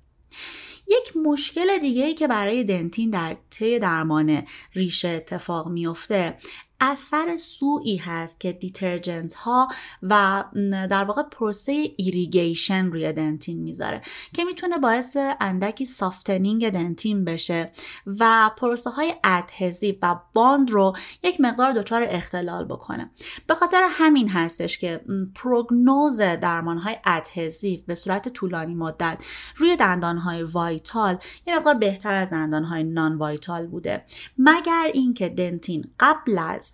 [0.88, 6.38] یک مشکل دیگه ای که برای dentin در طی درمان ریشه اتفاق میفته
[6.82, 9.68] اثر سوئی هست که detergent ها
[10.04, 10.44] و
[10.90, 14.02] در واقع پروسه irrigation روی dentin می‌ذاره
[14.34, 17.72] که می‌تونه باعث اندکی softening dentin بشه
[18.06, 23.12] و پروسه های adhesive و bond رو یک مقدار دچار اختلال بکنه.
[23.48, 25.02] به خاطر همین هستش که
[25.36, 29.24] prognosis درمان های adhesive به صورت طولانی مدت
[29.58, 31.18] روی دندان های vital
[31.48, 34.06] یه مقدار بهتر از دندان های non-vital بوده.
[34.38, 36.71] مگر اینکه dentin قبل از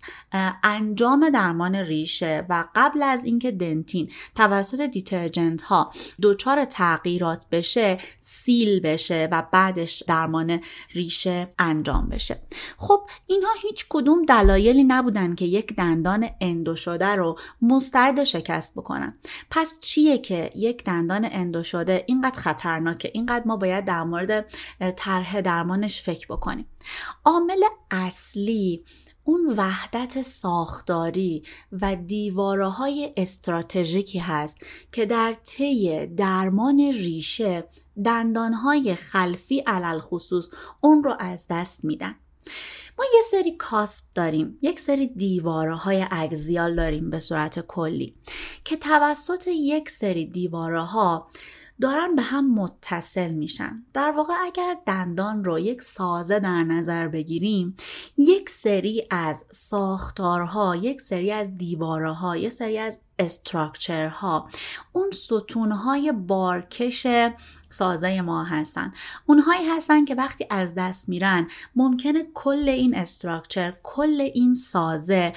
[0.62, 5.90] انجام درمان ریشه و قبل از اینکه دنتین توسط دیترجنت ها
[6.22, 10.60] دچار تغییرات بشه سیل بشه و بعدش درمان
[10.94, 12.42] ریشه انجام بشه.
[12.76, 19.18] خب اینها هیچ کدوم دلایلی نبودن که یک دندان اندو شده رو مستعد شکست بکنن.
[19.50, 24.52] پس چیه که یک دندان اندو شده اینقدر خطرناکه؟ اینقدر ما باید در مورد
[24.96, 26.66] طرح درمانش فکر بکنیم.
[27.24, 28.84] عامل اصلی
[29.28, 34.58] اون وحدت ساختاری و دیواره های استراتژیکی هست
[34.92, 37.68] که در طی درمان ریشه
[38.04, 40.48] دندانهای خلفی علل خصوص
[40.80, 42.14] اون رو از دست میدن.
[42.98, 48.14] ما یه سری کاسب داریم یک سری دیواره های اگزیال داریم به صورت کلی
[48.64, 51.30] که توسط یک سری دیواره ها
[51.80, 53.84] دارن به هم متصل میشن.
[53.94, 57.76] در واقع اگر دندان رو یک سازه در نظر بگیریم
[58.16, 64.48] یک سری از ساختارها یک سری از دیوارها یک سری از استراکچرها
[64.92, 67.06] اون ستونهای بارکش
[67.70, 68.92] سازه ما هستن.
[69.26, 75.32] اونهایی هستن که وقتی از دست میرن ممکنه کل این استراکچر کل این سازه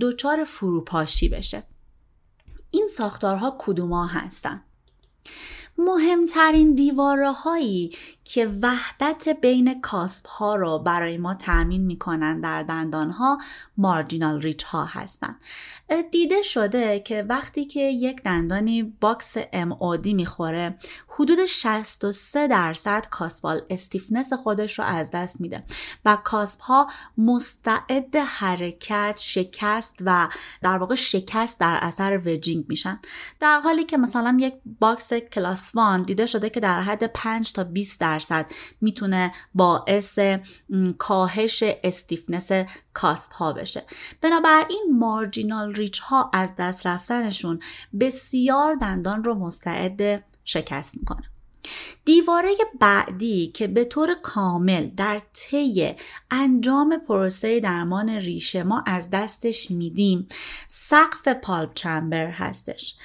[0.00, 1.62] دچار فروپاشی بشه.
[2.70, 4.62] این ساختارها کدوما هستن؟
[5.80, 7.90] مهمترین دیواره هایی
[8.32, 13.38] که وحدت بین cusp ها رو برای ما تأمین می‌کنن در دندان ها
[13.76, 15.36] marginal ridge ها هستن
[16.10, 24.32] دیده شده که وقتی که یک دندانی box MOD می‌خوره حدود 63 درصد cuspal stiffness
[24.32, 25.64] خودش رو از دست میده
[26.04, 26.86] و cusp ها
[27.18, 30.28] مستعد حرکت شکست و
[30.62, 33.00] در واقع شکست در اثر wedging میشن.
[33.40, 37.64] در حالی که مثلا یک box class one دیده شده که در حد 5 تا
[37.64, 38.19] 20 درصد
[38.80, 40.18] می‌تونه باعث
[40.98, 42.48] کاهش stiffness
[42.92, 43.82] cusp ها بشه.
[44.20, 47.60] بنابراین marginal ridge ها از دست رفتنشون
[48.00, 51.29] بسیار دندان رو مستعد شکست می‌کنه
[52.04, 52.50] دیواره
[52.80, 55.94] بعدی که به طور کامل در طی
[56.30, 60.28] انجام پروسه درمان ریشه ما از دستش میدیم.
[60.66, 62.96] سقف pulp chamber هستش.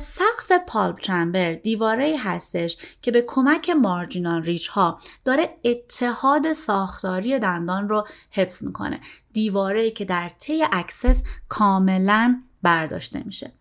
[0.00, 7.88] سقف pulp chamber دیواره هستش که به کمک marginal ridge ها داره اتحاد ساختاری دندان
[7.88, 9.00] رو حفظ می‌کنه.
[9.32, 13.52] دیواره که در طی access کاملا برداشته میشه.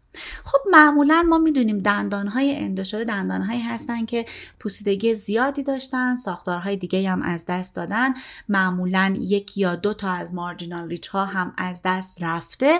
[0.43, 4.25] خب معمولا ما می‌دونیم دندانهای endo شده دندانهایی هستن که
[4.59, 8.13] پوسیدگی زیادی داشتن ساختارهای دیگه هم از دست دادن.
[8.49, 12.79] معمولا یک یا دو تا از مارجینال ریچ ها هم از دست رفته.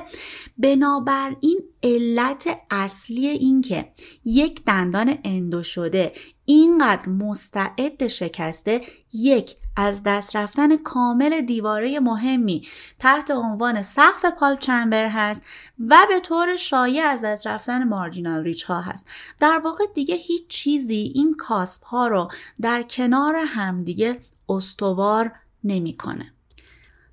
[0.58, 3.92] بنابراین علت اصلی این که
[4.26, 6.14] یک دندان اندو شده
[6.52, 8.82] اینقدر مستعد شکسته
[9.14, 12.68] یک از دست رفتن کامل دیواره مهمی
[13.00, 15.42] تحت عنوان سقف پالپ چمبر هست
[15.88, 19.08] و به طور شایع از دست رفتن مارجینال ریچ ها هست
[19.40, 22.32] در واقع دیگه هیچ چیزی این کاسب ها رو
[22.62, 25.32] در کنار همدیگه استوار
[25.64, 26.34] نمی‌کنه.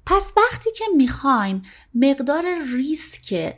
[0.06, 1.62] پس وقتی که می‌خوایم
[1.94, 3.54] مقدار ریسک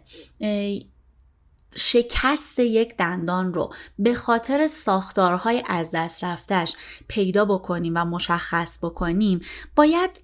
[1.76, 6.76] شکست یک دندان رو به خاطر ساختارهای از دست رفتش
[7.08, 9.40] پیدا بکنیم و مشخص بکنیم
[9.76, 10.22] باید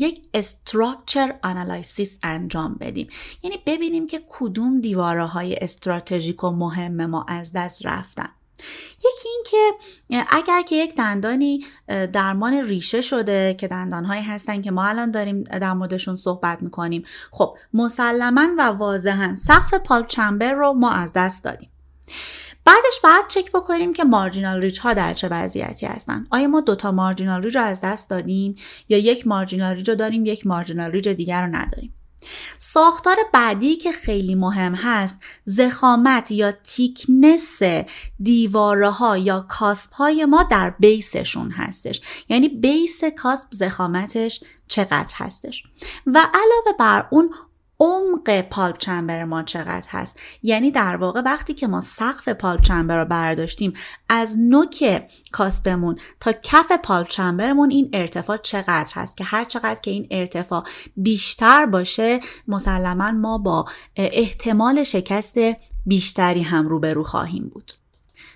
[0.00, 3.08] یک structure analysis انجام بدیم.
[3.42, 8.28] یعنی ببینیم که کدوم دیواره های استراتژیک و مهم ما از دست رفتن.
[8.98, 9.72] یکی این که
[10.30, 11.64] اگر که یک دندانی
[12.12, 17.56] درمان ریشه شده که دندانهایی هستن که ما الان داریم در موردشون صحبت می‌کنیم خب
[17.74, 21.70] مسلما و واضحا سقف pulp chamber رو ما از دست دادیم.
[22.64, 26.26] بعدش بعد چک بکنیم که marginal ridge ها در چه وضعیتی هستن.
[26.30, 28.54] آیا ما دوتا marginal ridge رو از دست دادیم
[28.88, 31.94] یا یک marginal ridge رو داریم یک marginal ridge دیگر رو نداریم؟
[32.58, 37.58] ساختار بعدی که خیلی مهم هست زخامت یا تیکنس
[38.22, 42.00] دیواره ها یا کاسپ های ما در بیسشون هستش.
[42.28, 45.62] یعنی بیس کاسپ زخامتش چقدر هستش؟
[46.06, 47.30] و علاوه بر اون
[47.80, 50.18] عمق پالپ چمبر ما چقدر هست.
[50.42, 53.72] یعنی در واقع وقتی که ما سقف پالپ چمبر رو برداشتیم
[54.08, 55.02] از نوک
[55.32, 60.64] کاسبمون تا کف پالپ چمبرمون این ارتفاع چقدر هست که هر چقدر که این ارتفاع
[60.96, 63.64] بیشتر باشه مسلما ما با
[63.96, 65.38] احتمال شکست
[65.86, 67.79] بیشتری هم روبرو خواهیم بود.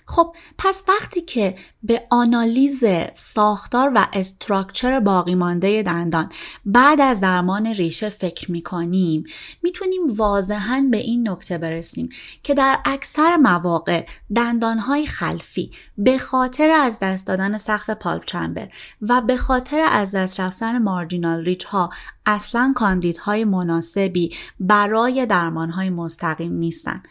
[0.07, 2.85] خب پس وقتی که به آنالیز
[3.15, 6.29] ساختار و استراکچر باقی مانده دندان
[6.65, 9.25] بعد از درمان ریشه فکر می‌کنیم
[9.63, 12.09] می‌تونیم واضحا به این نکته برسیم
[12.43, 18.69] که در اکثر مواقع دندانهای خلفی به خاطر از دست دادن سقف پالپ چمبر
[19.03, 21.91] و به خاطر از دست رفتن مارجینال ریچ ها
[22.27, 27.03] اصلا کاندیدهای مناسبی برای درمانهای مستقیم نیستن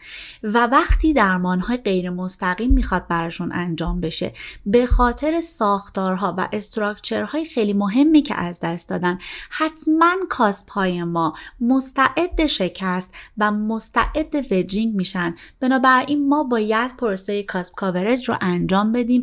[0.42, 4.32] و وقتی درمانهای غیر مستقیم می‌خواد براشون انجام بشه
[4.66, 9.18] به خاطر ساختارها و استراکچرهای خیلی مهمی که از دست دادن
[9.50, 15.34] حتما کاسپ های ما مستعد شکست و مستعد وجینگ میشن.
[15.60, 19.22] بنابراین ما باید پروسه کاسپ کاورج رو انجام بدیم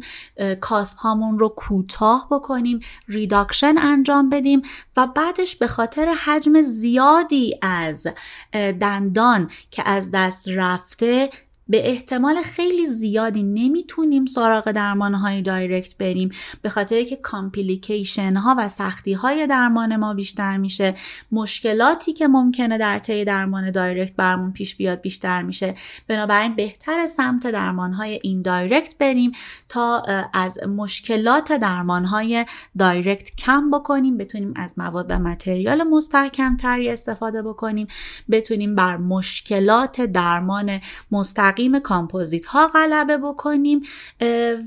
[0.62, 4.62] cusp هامون رو کوتاه بکنیم reduction انجام بدیم
[4.98, 8.08] و بعدش به خاطر حجم زیادی از
[8.54, 11.30] دندان که از دست رفته
[11.72, 16.30] به احتمال خیلی زیادی نمی‌تونیم سراغ درمان های direct بریم.
[16.62, 20.96] به خاطر که complication ها و سختی های درمان ما بیشتر میشه.
[21.32, 25.76] مشکلاتی که ممکنه در طی درمان direct برمون پیش بیاد بیشتر میشه.
[26.08, 29.32] بنابراین بهتر سمت درمان های indirect بریم
[29.70, 30.04] تا
[30.34, 32.46] از مشکلات درمان های
[32.78, 34.18] direct کم بکنیم.
[34.18, 37.88] بتونیم از مواد و material مستحکم تری استفاده بکنیم.
[38.32, 40.80] بتونیم بر مشکلات درمان
[41.12, 43.82] مستقیم مستقیم کامپوزیت ها غلبه بکنیم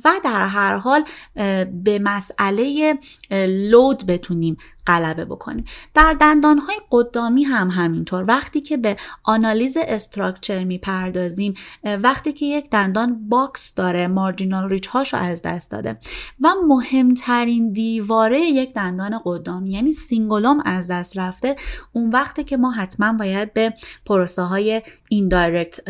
[0.04, 1.04] و در هر حال
[1.84, 2.98] به مسئله
[3.48, 4.56] load بتونیم
[4.86, 5.64] غلبه بکنیم
[5.94, 8.24] در دندان های قدامی هم همینطور.
[8.28, 11.54] وقتی که به آنالیز structure می‌پردازیم
[11.84, 15.98] وقتی که یک دندان box داره marginal ridge هاشو از دست داده
[16.40, 21.56] و مهمترین دیواره یک دندان قدامی یعنی cingulum از دست رفته
[21.92, 23.74] اون وقتی که ما حتما باید به
[24.06, 25.80] پروسه های indirect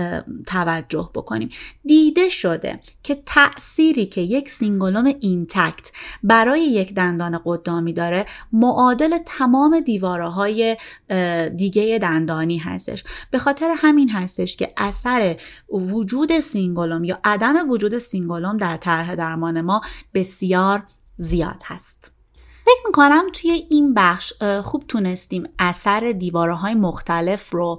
[0.46, 1.48] توجه بکنیم.
[1.84, 5.92] دیده شده که تأثیری که یک cingulum intact
[6.22, 8.26] برای یک دندان قدامی داره
[8.84, 10.76] معادل تمام دیواره های
[11.56, 13.04] دیگه دندانی هستش.
[13.30, 15.36] به خاطر همین هستش که اثر
[15.68, 19.80] وجود cingulum یا عدم وجود cingulum در طرح درمان ما
[20.14, 20.82] بسیار
[21.16, 22.13] زیاد هست.
[22.64, 27.78] فکر می‌کنم توی این بخش خوب تونستیم اثر دیواره های مختلف رو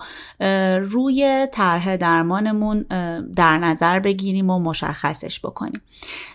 [0.80, 2.82] روی طرح درمانمون
[3.36, 5.82] در نظر بگیریم و مشخصش بکنیم.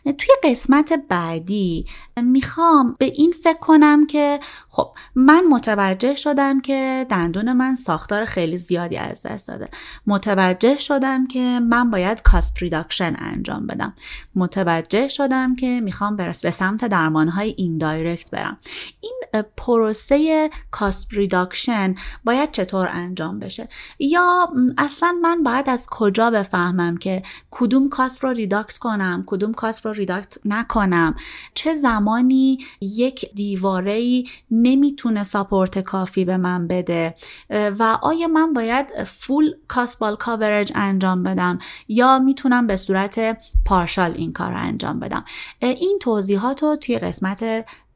[0.05, 1.87] توی قسمت بعدی
[2.17, 8.59] می‌خوام به این فکر کنم که خب من متوجه شدم که دندون من ساختار خیلی
[8.59, 9.69] زیادی از دست داده.
[10.07, 13.95] متوجه شدم که من باید cusp reduction انجام بدم.
[14.35, 18.59] متوجه شدم که می‌خوام به سمت درمان های indirect برم
[19.01, 19.21] این
[19.57, 23.69] پروسه cusp reduction باید چطور انجام بشه؟
[23.99, 29.87] یا اصلا من باید از کجا بفهمم که کدوم cusp رو reduct کنم کدوم cusp
[29.87, 31.15] رو reduct نکنم؟
[31.55, 37.15] چه زمانی یک دیواره ای نمی‌تونه support کافی به من بده؟
[37.51, 44.33] و آیا من باید full cuspal coverage انجام بدم؟ یا می‌تونم به صورت partial این
[44.33, 45.25] کار رو انجام بدم؟
[45.61, 47.45] این توضیحات رو توی قسمت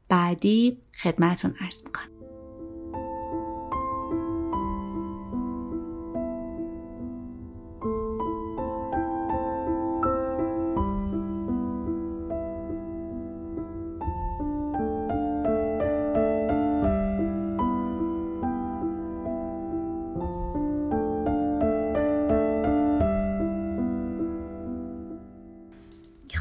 [0.09, 2.14] بعدی خدمتون عرض می‌کنم.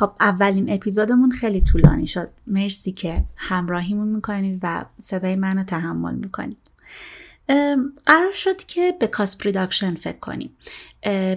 [0.05, 2.29] خب اولین اپیزودمون خیلی طولانی شد.
[2.47, 6.71] مرسی که همراهیمون می‌کنید و صدای منو تحمل می‌کنید.
[8.07, 10.57] قرار شد که به cusp reduction فکر کنیم.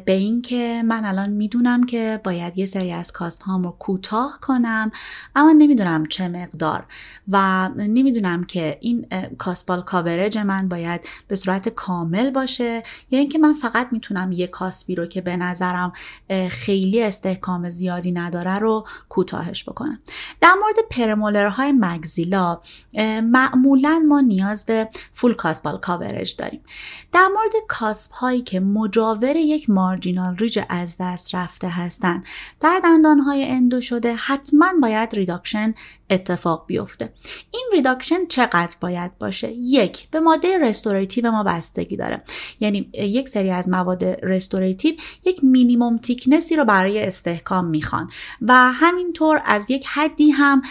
[0.05, 4.91] به اینکه من الان می‌دونم که باید یه سری از cusp هام رو کوتاه کنم
[5.35, 6.85] اما نمی‌دونم چه مقدار.
[7.27, 9.07] و نمی‌دونم که این
[9.37, 14.86] cuspal coverage من باید به صورت کامل باشه یا اینکه من فقط می‌تونم یه cusp
[14.86, 15.93] ی رو که به نظرم
[16.49, 19.99] خیلی استحکام زیادی نداره رو کوتاهش بکنم.
[20.41, 22.61] در مورد premolar های maxilla
[23.23, 26.61] معمولا ما نیاز به full cuspal coverage داریم.
[27.11, 32.25] در مورد cusp هایی که مجاور یک marginal ridge از دست رفته هستند.
[32.59, 35.73] در دندانهای endo شده حتما باید reduction
[36.09, 37.13] اتفاق بیفته.
[37.51, 42.23] این reduction چقدر باید باشه؟ یک به ماده restorative ما بستگی داره.
[42.59, 44.95] یعنی یک سری از مواد restorative
[45.25, 48.09] یک minimum thickness ی رو برای استحکام می‌خوان
[48.41, 50.61] و همینطور از یک حدی هم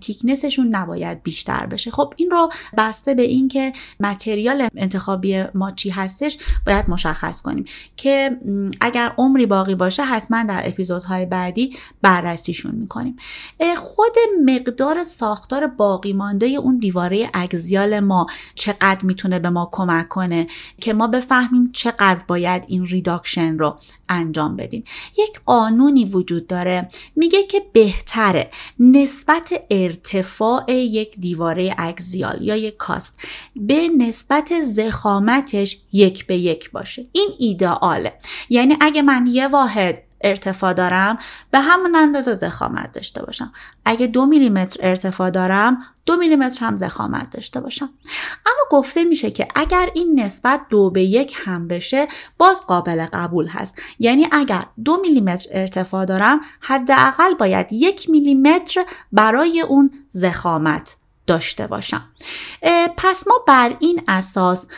[0.00, 1.90] thickness شون نباید بیشتر بشه.
[1.90, 7.64] خب این رو بسته به اینکه material انتخابی ما چی هستش باید مشخص کنیم
[7.96, 8.40] که
[8.80, 13.16] اگر عمری باقی باشه حتما در اپیزودهای بعدی بررسیشون می‌کنیم.
[13.76, 14.14] خود
[14.44, 20.46] مقدار ساختار باقی مانده اون دیواره axial ما چقدر می‌تونه به ما کمک کنه
[20.80, 23.76] که ما بفهمیم چقدر باید این reduction رو
[24.08, 24.84] انجام بدیم.
[25.18, 33.14] یک قانونی وجود داره میگه که بهتره نسبت ارتفاع یک دیواره axial یا یک cusp
[33.56, 37.06] به نسبت ضخامتش یک به یک باشه.
[37.12, 38.18] این ایدئاله.
[38.48, 41.18] یعنی اگه من یه واحد ارتفاع دارم
[41.50, 43.52] به همون اندازه ضخامت داشته باشم.
[43.84, 47.90] اگه دو میلیمتر ارتفاع دارم دو میلیمتر هم زخامت داشته باشم.
[48.46, 52.08] اما گفته میشه که اگر این نسبت دو به یک هم بشه
[52.38, 53.78] باز قابل قبول هست.
[53.98, 60.96] یعنی اگر دو میلیمتر ارتفاع دارم حداقل باید یک میلیمتر برای اون زخامت
[61.26, 62.04] داشته باشم.
[62.96, 64.68] پس ما بر این اساس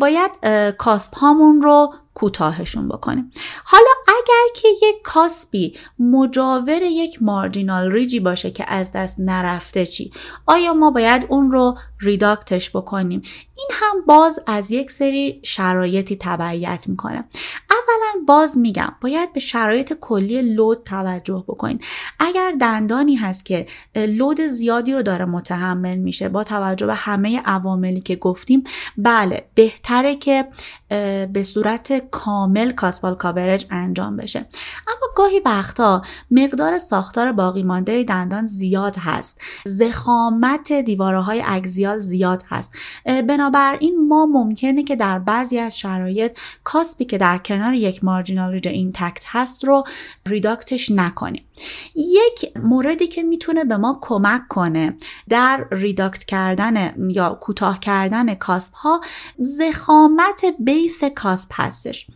[0.00, 0.30] باید
[0.78, 3.30] کاسپ هامون رو کوتاهشون بکنیم.
[3.64, 10.12] حالا اگر که یک کاسپی مجاور یک مارجینال ریجی باشه که از دست نرفته چی؟
[10.46, 13.22] آیا ما باید اون رو ریداکتش بکنیم.
[13.56, 17.24] این هم باز از یک سری شرایطی تبعیت می‌کنه.
[17.70, 21.84] اولا باز میگم باید به شرایط کلی لود توجه بکنید.
[22.20, 28.00] اگر دندانی هست که لود زیادی رو داره متحمل میشه با توجه به همه عواملی
[28.00, 28.64] که گفتیم
[28.98, 30.48] بله بهتره که
[31.32, 34.38] به صورت کامل cuspal coverage انجام بشه.
[34.88, 39.40] اما گاهی وقتا مقدار ساختار باقی مانده دندان زیاد هست.
[39.66, 41.42] ضخامت دیواره های
[42.00, 42.72] زیاد هست.
[43.04, 48.52] بنابراین ما ممکنه که در بعضی از شرایط cusp ی که در کنار یک marginal
[48.52, 49.84] ridge intact هست رو
[50.26, 51.44] reduct ش نکنیم.
[51.94, 54.96] یک موردی که می‌تونه به ما کمک کنه
[55.28, 59.00] در reduct کردن یا کوتاه کردن cusp ها
[59.38, 62.06] ضخامت base cusp هستش.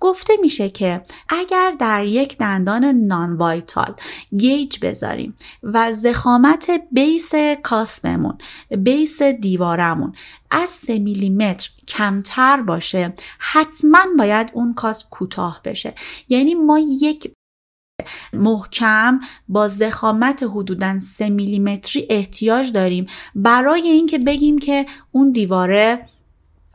[0.00, 3.94] گفته میشه که اگر در یک دندان non-vital
[4.36, 7.32] gauge بذاریم و ضخامت base
[7.62, 8.38] cusp مون
[8.78, 10.12] base دیوارمون.
[10.50, 13.14] از 3 میلیمتر کمتر باشه.
[13.38, 15.94] حتما باید اون cusp کوتاه بشه.
[16.28, 17.32] یعنی ما یک
[18.32, 23.06] محکم با ضخامت حدودا 3 میلیمتری احتیاج داریم.
[23.34, 26.08] برای اینکه بگیم که اون دیواره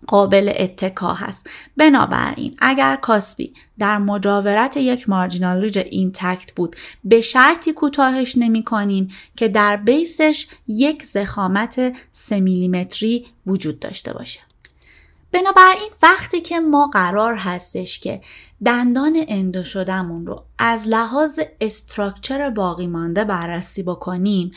[0.07, 1.49] قابل اتکا هست.
[1.77, 8.63] بنابراین اگر cusp ی در مجاورت یک marginal ridge intact بود به شرطی کوتاهش نمی
[8.63, 14.39] کنیم که در base ش یک ضخامت 3 میلیمتری وجود داشته باشه.
[15.31, 18.21] بنابراین وقتی که ما قرار هستش که
[18.65, 24.51] دندان اندو شدهمون رو از لحاظ استراکچر باقی مانده بررسی بکنیم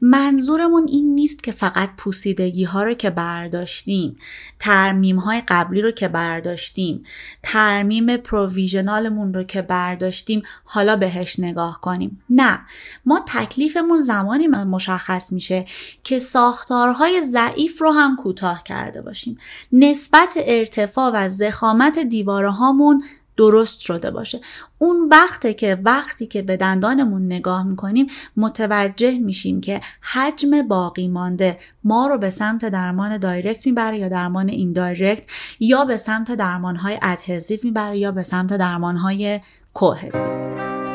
[0.00, 4.16] منظورمون این نیست که فقط پوسیدگی ها رو که برداشتیم
[4.58, 7.02] ترمیم های قبلی رو که برداشتیم
[7.42, 12.22] ترمیم پروویژنالمون رو که برداشتیم حالا بهش نگاه کنیم.
[12.30, 12.60] نه
[13.06, 15.66] ما تکلیفمون زمانی مشخص میشه
[16.04, 19.38] که ساختارهای ضعیف رو هم کوتاه کرده باشیم.
[19.72, 23.02] نسبت ارتفاع و زخامت دیواره هامون
[23.40, 24.40] درست شده باشه.
[24.78, 29.80] اون وقته که وقتی که به دندانمون نگاه می‌کنیم متوجه میشیم که
[30.12, 35.22] حجم باقی مانده ما رو به سمت درمان دایرکت می‌بره یا درمان این دایرکت
[35.60, 39.40] یا به سمت درمان های ادهزیو می‌بره یا به سمت درمان های
[39.74, 40.89] کوهزیو.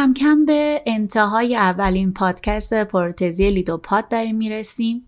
[0.00, 5.06] کم کم به انتهای اولین پادکست پروتزی لیدوپاد داریم می‌رسیم.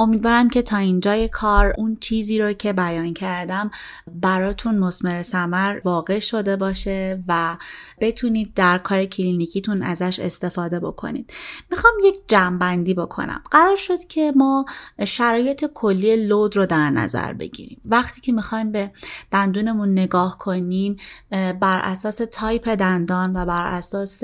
[0.00, 3.70] امیدوارم که تا اینجای کار اون چیزی رو که بیان کردم
[4.06, 7.56] براتون مسمر سمر واقع شده باشه و
[8.00, 11.32] بتونید در کار کلینیکیتون ازش استفاده بکنید.
[11.70, 13.42] می‌خوام یک جمعبندی بکنم.
[13.50, 14.64] قرار شد که ما
[15.04, 17.80] شرایط کلی load رو در نظر بگیریم.
[17.84, 18.90] وقتی که می‌خوایم به
[19.30, 20.96] دندونمون نگاه کنیم
[21.30, 24.22] بر اساس تایپ دندان و بر اساس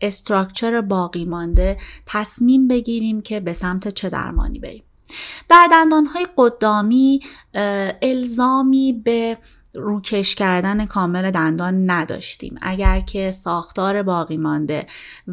[0.00, 4.84] structure باقی مانده تصمیم بگیریم که به سمت چه درمانی بریم.
[5.48, 7.20] در دندانهای قدامی
[8.02, 9.38] الزامی به
[9.78, 12.58] روکش کردن کامل دندان نداشتیم.
[12.62, 14.86] اگر که ساختار باقی مانده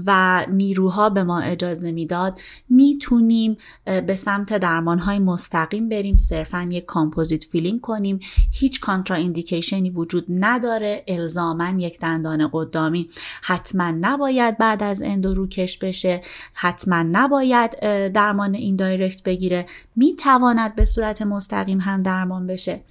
[0.05, 2.39] و نیروها به ما اجازه می‌داد
[2.69, 8.19] می‌تونیم به سمت درمان های مستقیم بریم صرفا یک composite filling کنیم.
[8.51, 13.07] هیچ کانترا ایندیکیشنی وجود نداره الزاما یک دندان قدامی.
[13.41, 16.21] حتما نباید بعد از اندو روکش بشه.
[16.53, 17.79] حتما نباید
[18.11, 19.65] درمان این دایرکت بگیره.
[19.95, 22.81] می‌تواند به صورت مستقیم هم درمان بشه.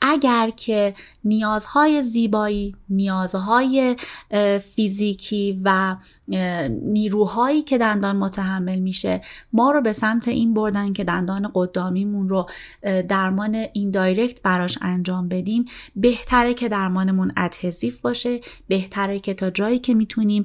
[0.00, 0.94] اگر که
[1.24, 3.96] نیازهای زیبایی نیازهای
[4.74, 5.96] فیزیکی و
[6.82, 9.20] نیروهایی که دندان متحمل میشه
[9.52, 12.46] ما رو به سمت این بردن که دندان قدامیمون رو
[13.08, 15.64] درمان indirect براش انجام بدیم.
[15.96, 20.44] بهتره که درمانمون adhesive باشه بهتره که تا جایی که می‌تونیم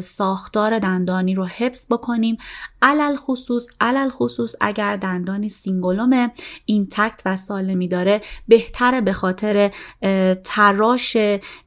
[0.00, 2.36] ساختار دندانی رو حفظ بکنیم.
[2.82, 6.30] علی الخصوص علی الخصوص اگر دندانی cingulum
[6.64, 9.70] intact و سالمی داره بهتره به خاطر
[10.44, 11.16] تراش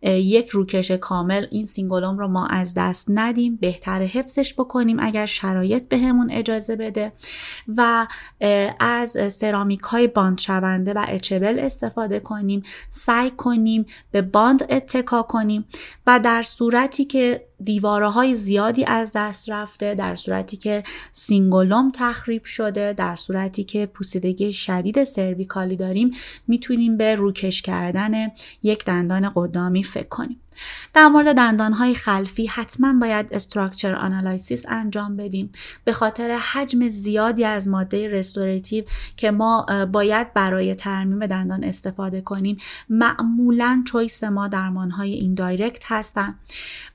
[0.03, 3.46] یک روکش کامل این cingulum رو ما از دست ندیم.
[3.55, 7.11] بهتر حفظش بکنیم اگر شرایط بهمون به اجازه بده.
[7.77, 8.07] و
[8.79, 15.65] از سرامیک های bond شونده و etchable استفاده کنیم سعی کنیم به bond اتکا کنیم
[16.07, 22.45] و در صورتی که دیواره های زیادی از دست رفته در صورتی که cingulum تخریب
[22.45, 26.11] شده در صورتی که پوسیدگی شدید cervical ی داریم
[26.47, 28.31] می‌تونیم به روکش کردن
[28.63, 30.41] یک دندان قدامی فکر کنیم.
[30.93, 35.51] در مورد دندانهای خلفی حتما باید structure analysis انجام بدیم.
[35.83, 38.83] به خاطر حجم زیادی از ماده restorative
[39.17, 42.57] که ما باید برای ترمیم دندان استفاده کنیم
[42.89, 46.35] معمولا choice ما درمانهای indirect هستن.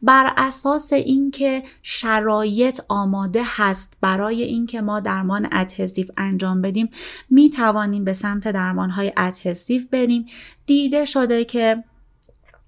[0.02, 6.88] بر اساس اینکه شرایط آماده هست برای اینکه ما درمان adhesive انجام بدیم
[7.30, 10.26] می توانیم به سمت درمانهای adhesive بریم.
[10.66, 11.84] دیده شده که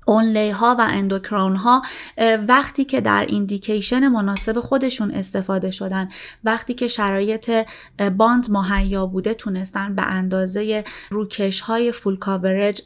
[0.04, 1.82] onlay ها و endocrown ها
[2.48, 6.08] وقتی که در indication مناسب خودشون استفاده شدن
[6.44, 7.50] وقتی که شرایط
[8.16, 12.82] bond مهیا بوده تونستن به اندازه روکش های full coverage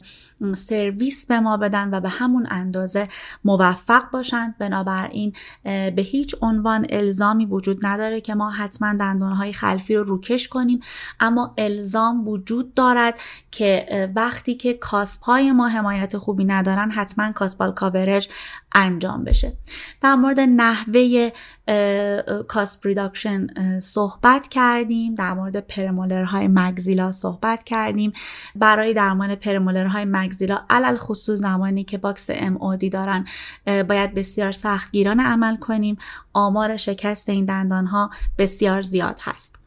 [0.55, 3.07] سرویس به ما بدن و به همون اندازه
[3.43, 10.03] موفق باشند بنابراین به هیچ عنوان الزامی وجود نداره که ما حتما دندانهای خلفی رو
[10.03, 10.79] روکش کنیم.
[11.19, 13.19] اما الزام وجود دارد
[13.51, 18.29] که وقتی که cusp های ما حمایت خوبی ندارن حتما cuspal coverage
[18.75, 19.57] انجام بشه.
[20.01, 21.31] در مورد نحوه
[22.47, 23.47] cusp reduction
[23.79, 25.15] صحبت کردیم.
[25.15, 28.13] در مورد premolar های maxilla صحبت کردیم.
[28.55, 33.25] برای درمان premolar های maxilla علی‌الخصوص زمانی که box ام دارن
[33.65, 35.97] باید بسیار سختگیرانه عمل کنیم.
[36.33, 39.58] آمار شکست این دندان ها بسیار زیاد هست.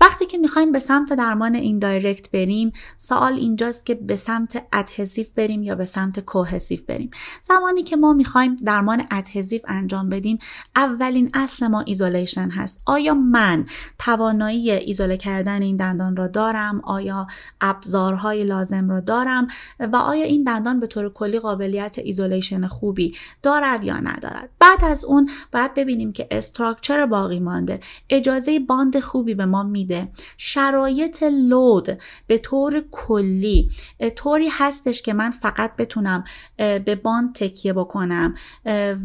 [0.00, 5.62] وقتی که می‌خوایم به سمت درمان indirect بریم سوال اینجاست که به سمت adhesive بریم
[5.62, 7.10] یا به سمت cohesive بریم.
[7.42, 10.38] زمانی که ما می‌خوایم درمان adhesive انجام بدیم
[10.76, 12.82] اولین اصل ما isolation هست.
[12.86, 13.66] آیا من
[13.98, 17.26] توانایی ایزوله کردن این دندان را دارم؟ آیا
[17.60, 19.48] ابزارهای لازم را دارم؟
[19.80, 25.04] و آیا این دندان به طور کلی قابلیت isolation خوبی دارد یا ندارد؟ بعد از
[25.04, 27.80] اون باید ببینیم که structure باقی مانده.
[28.10, 30.08] اجازه bond خوبی به ما میده.
[30.36, 33.70] شرایط load به طور کلی
[34.16, 36.24] طوری هستش که من فقط بتونم
[36.56, 38.34] به باند تکیه بکنم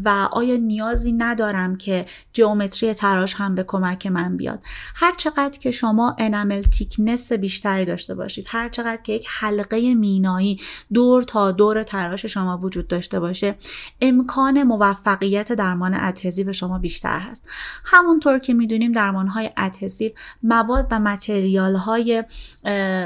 [0.04, 4.60] و آیا نیازی ندارم که جیومتری تراش هم به کمک من بیاد.
[4.94, 10.60] هر چقدر که شما انمل تیکنس بیشتری داشته باشید هر چقدر که یک حلقه مینایی
[10.92, 13.54] دور تا دور تراش شما وجود داشته باشه
[14.00, 17.48] امکان موفقیت درمان ادهزیو شما بیشتر هست.
[17.84, 20.10] همونطور که می‌دونیم درمان های ادهزیو
[20.42, 22.24] مواد و material های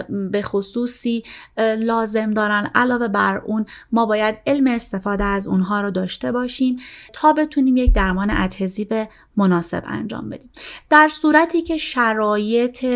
[0.08, 1.22] به خصوصی
[1.78, 2.70] لازم دارن.
[2.74, 6.76] علاوه بر اون ما باید علم استفاده از اونها رو داشته باشیم
[7.12, 9.06] تا بتونیم یک درمان adhesive
[9.36, 10.50] مناسب انجام بدیم.
[10.90, 12.86] در صورتی که شرایط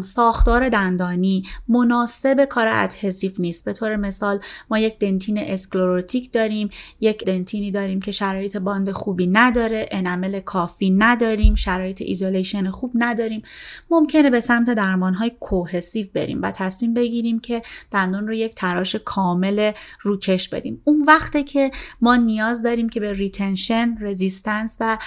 [0.00, 3.64] ساختار دندانی مناسب کار adhesive نیست.
[3.64, 4.40] به طور مثال
[4.70, 10.40] ما یک dentin sclerotic داریم یک dentin ی داریم که شرایط bond خوبی نداره enamel
[10.40, 13.42] کافی نداریم شرایط isolation خوب نداریم.
[13.90, 18.96] ممکنه به سمت درمان های cohesive بریم و تصمیم بگیریم که دندان رو یک تراش
[18.96, 20.82] کامل روکش بدیم.
[20.84, 24.98] اون وقته که ما نیاز داریم که به retention resistance و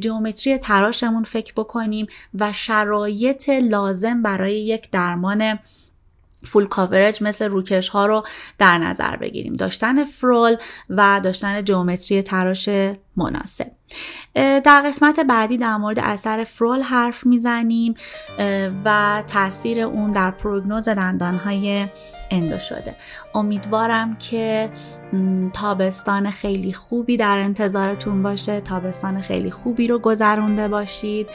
[0.00, 3.89] geometry تراشمون فکر بکنیم و شرایط لازم
[4.22, 5.58] برای یک درمان
[6.44, 8.24] full coverage مثل روکش ها رو
[8.58, 9.52] در نظر بگیریم.
[9.52, 10.56] داشتن ferrule
[10.90, 12.68] و داشتن geometry تراش
[13.16, 13.70] مناسب.
[14.34, 17.94] در قسمت بعدی در مورد اثر فرول حرف می‌زنیم
[18.84, 21.86] و تاثیر اون در پروگنوز دندانهای
[22.30, 22.96] اندو شده.
[23.34, 24.70] امیدوارم که
[25.52, 28.60] تابستان خیلی خوبی در انتظارتون باشه.
[28.60, 31.28] تابستان خیلی خوبی رو گذرونده باشید.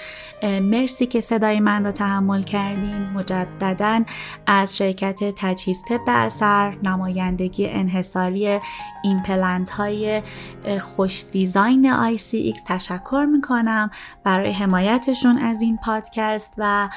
[0.43, 3.09] مرسی که صدای من رو تحمل کردین.
[3.09, 4.03] مجددا
[4.47, 8.59] از شرکت تجهیز طب اثر نمایندگی انحصاری
[9.03, 10.21] ایمپلنت های
[10.79, 13.89] خوش design ICX تشکر می‌کنم.
[14.23, 16.89] برای حمایتشون از این پادکست و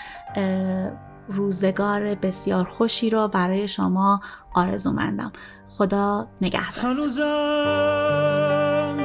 [1.29, 4.21] روزگار بسیار خوشی رو برای شما
[4.55, 5.33] آرزومندم.
[5.67, 6.85] خدا نگهدار.
[6.85, 7.27] هنوزم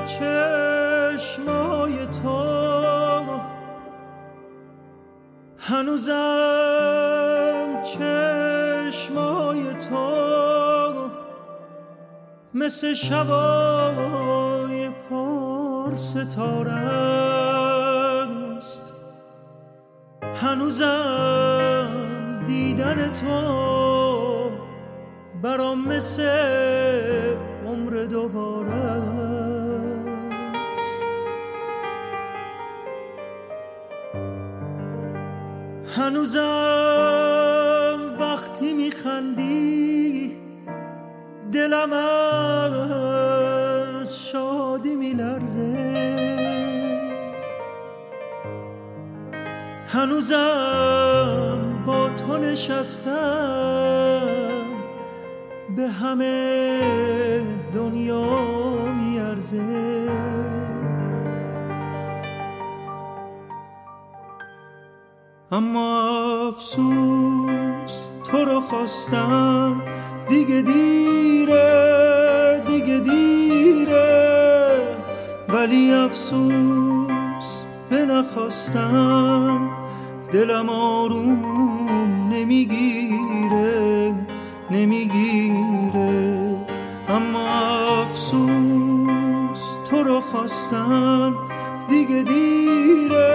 [0.06, 2.44] چشمای تو.
[5.58, 6.14] هنوزم
[7.84, 10.24] چشمای تو.
[12.54, 16.74] مثل شبای پر ستاره
[18.54, 18.94] است.
[20.36, 21.83] هنوزم
[22.46, 24.52] دیدن تو
[25.42, 26.30] برام مثل
[27.68, 29.04] عمر دوباره
[35.98, 37.24] هنوزم
[38.20, 40.38] وقتی میخندی
[41.52, 43.30] دلم از
[44.18, 45.94] شادی میلرزه.
[49.88, 53.14] هنوزم با تو نشستم
[55.76, 57.42] به همه
[57.74, 58.46] دنیا
[58.86, 60.10] میارزه.
[65.52, 69.82] اما افسوس تو رو خواستم
[70.30, 71.64] دیگه دیره
[72.68, 74.24] دیگه دیره.
[75.50, 79.73] ولی افسوس به نخواستم
[80.34, 84.14] دلم آروم نمی‌گیره
[84.72, 86.38] نمی‌گیره.
[87.10, 87.48] اما
[88.02, 91.34] افسوس تو رو خواستن
[91.90, 93.32] دیگه دیره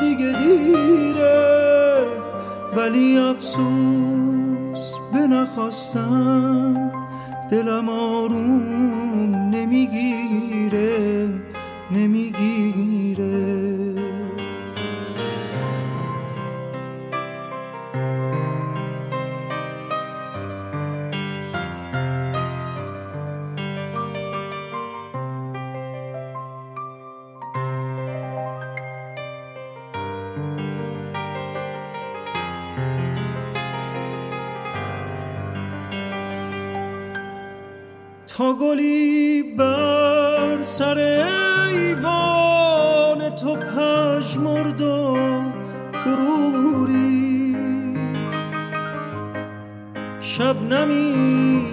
[0.00, 2.06] دیگه دیره.
[2.76, 6.92] ولی افسوس به نخواستن
[7.50, 11.28] دلم آروم نمی‌گیره
[11.90, 13.47] نمی‌گیره.
[38.68, 40.98] گلی بر سر
[41.68, 45.16] ایوان تو پژمرد و
[45.92, 47.56] فروری.
[50.20, 51.66] شب نمی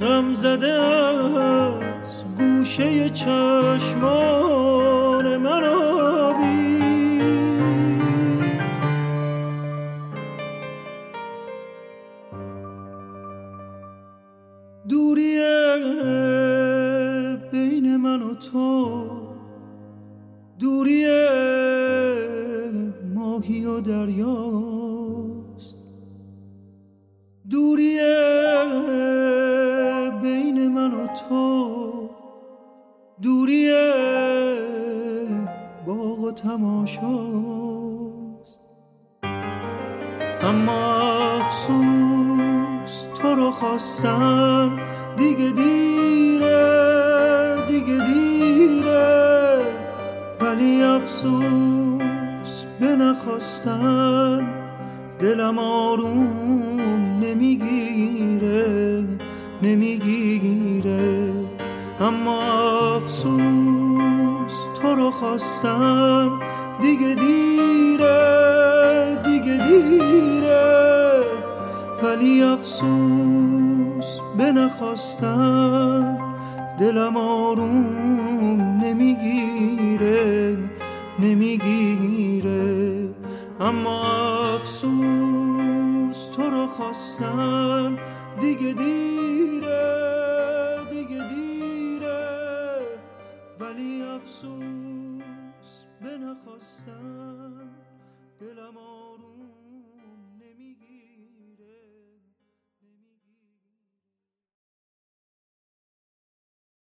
[0.00, 4.73] غم زده از گوشه چشمان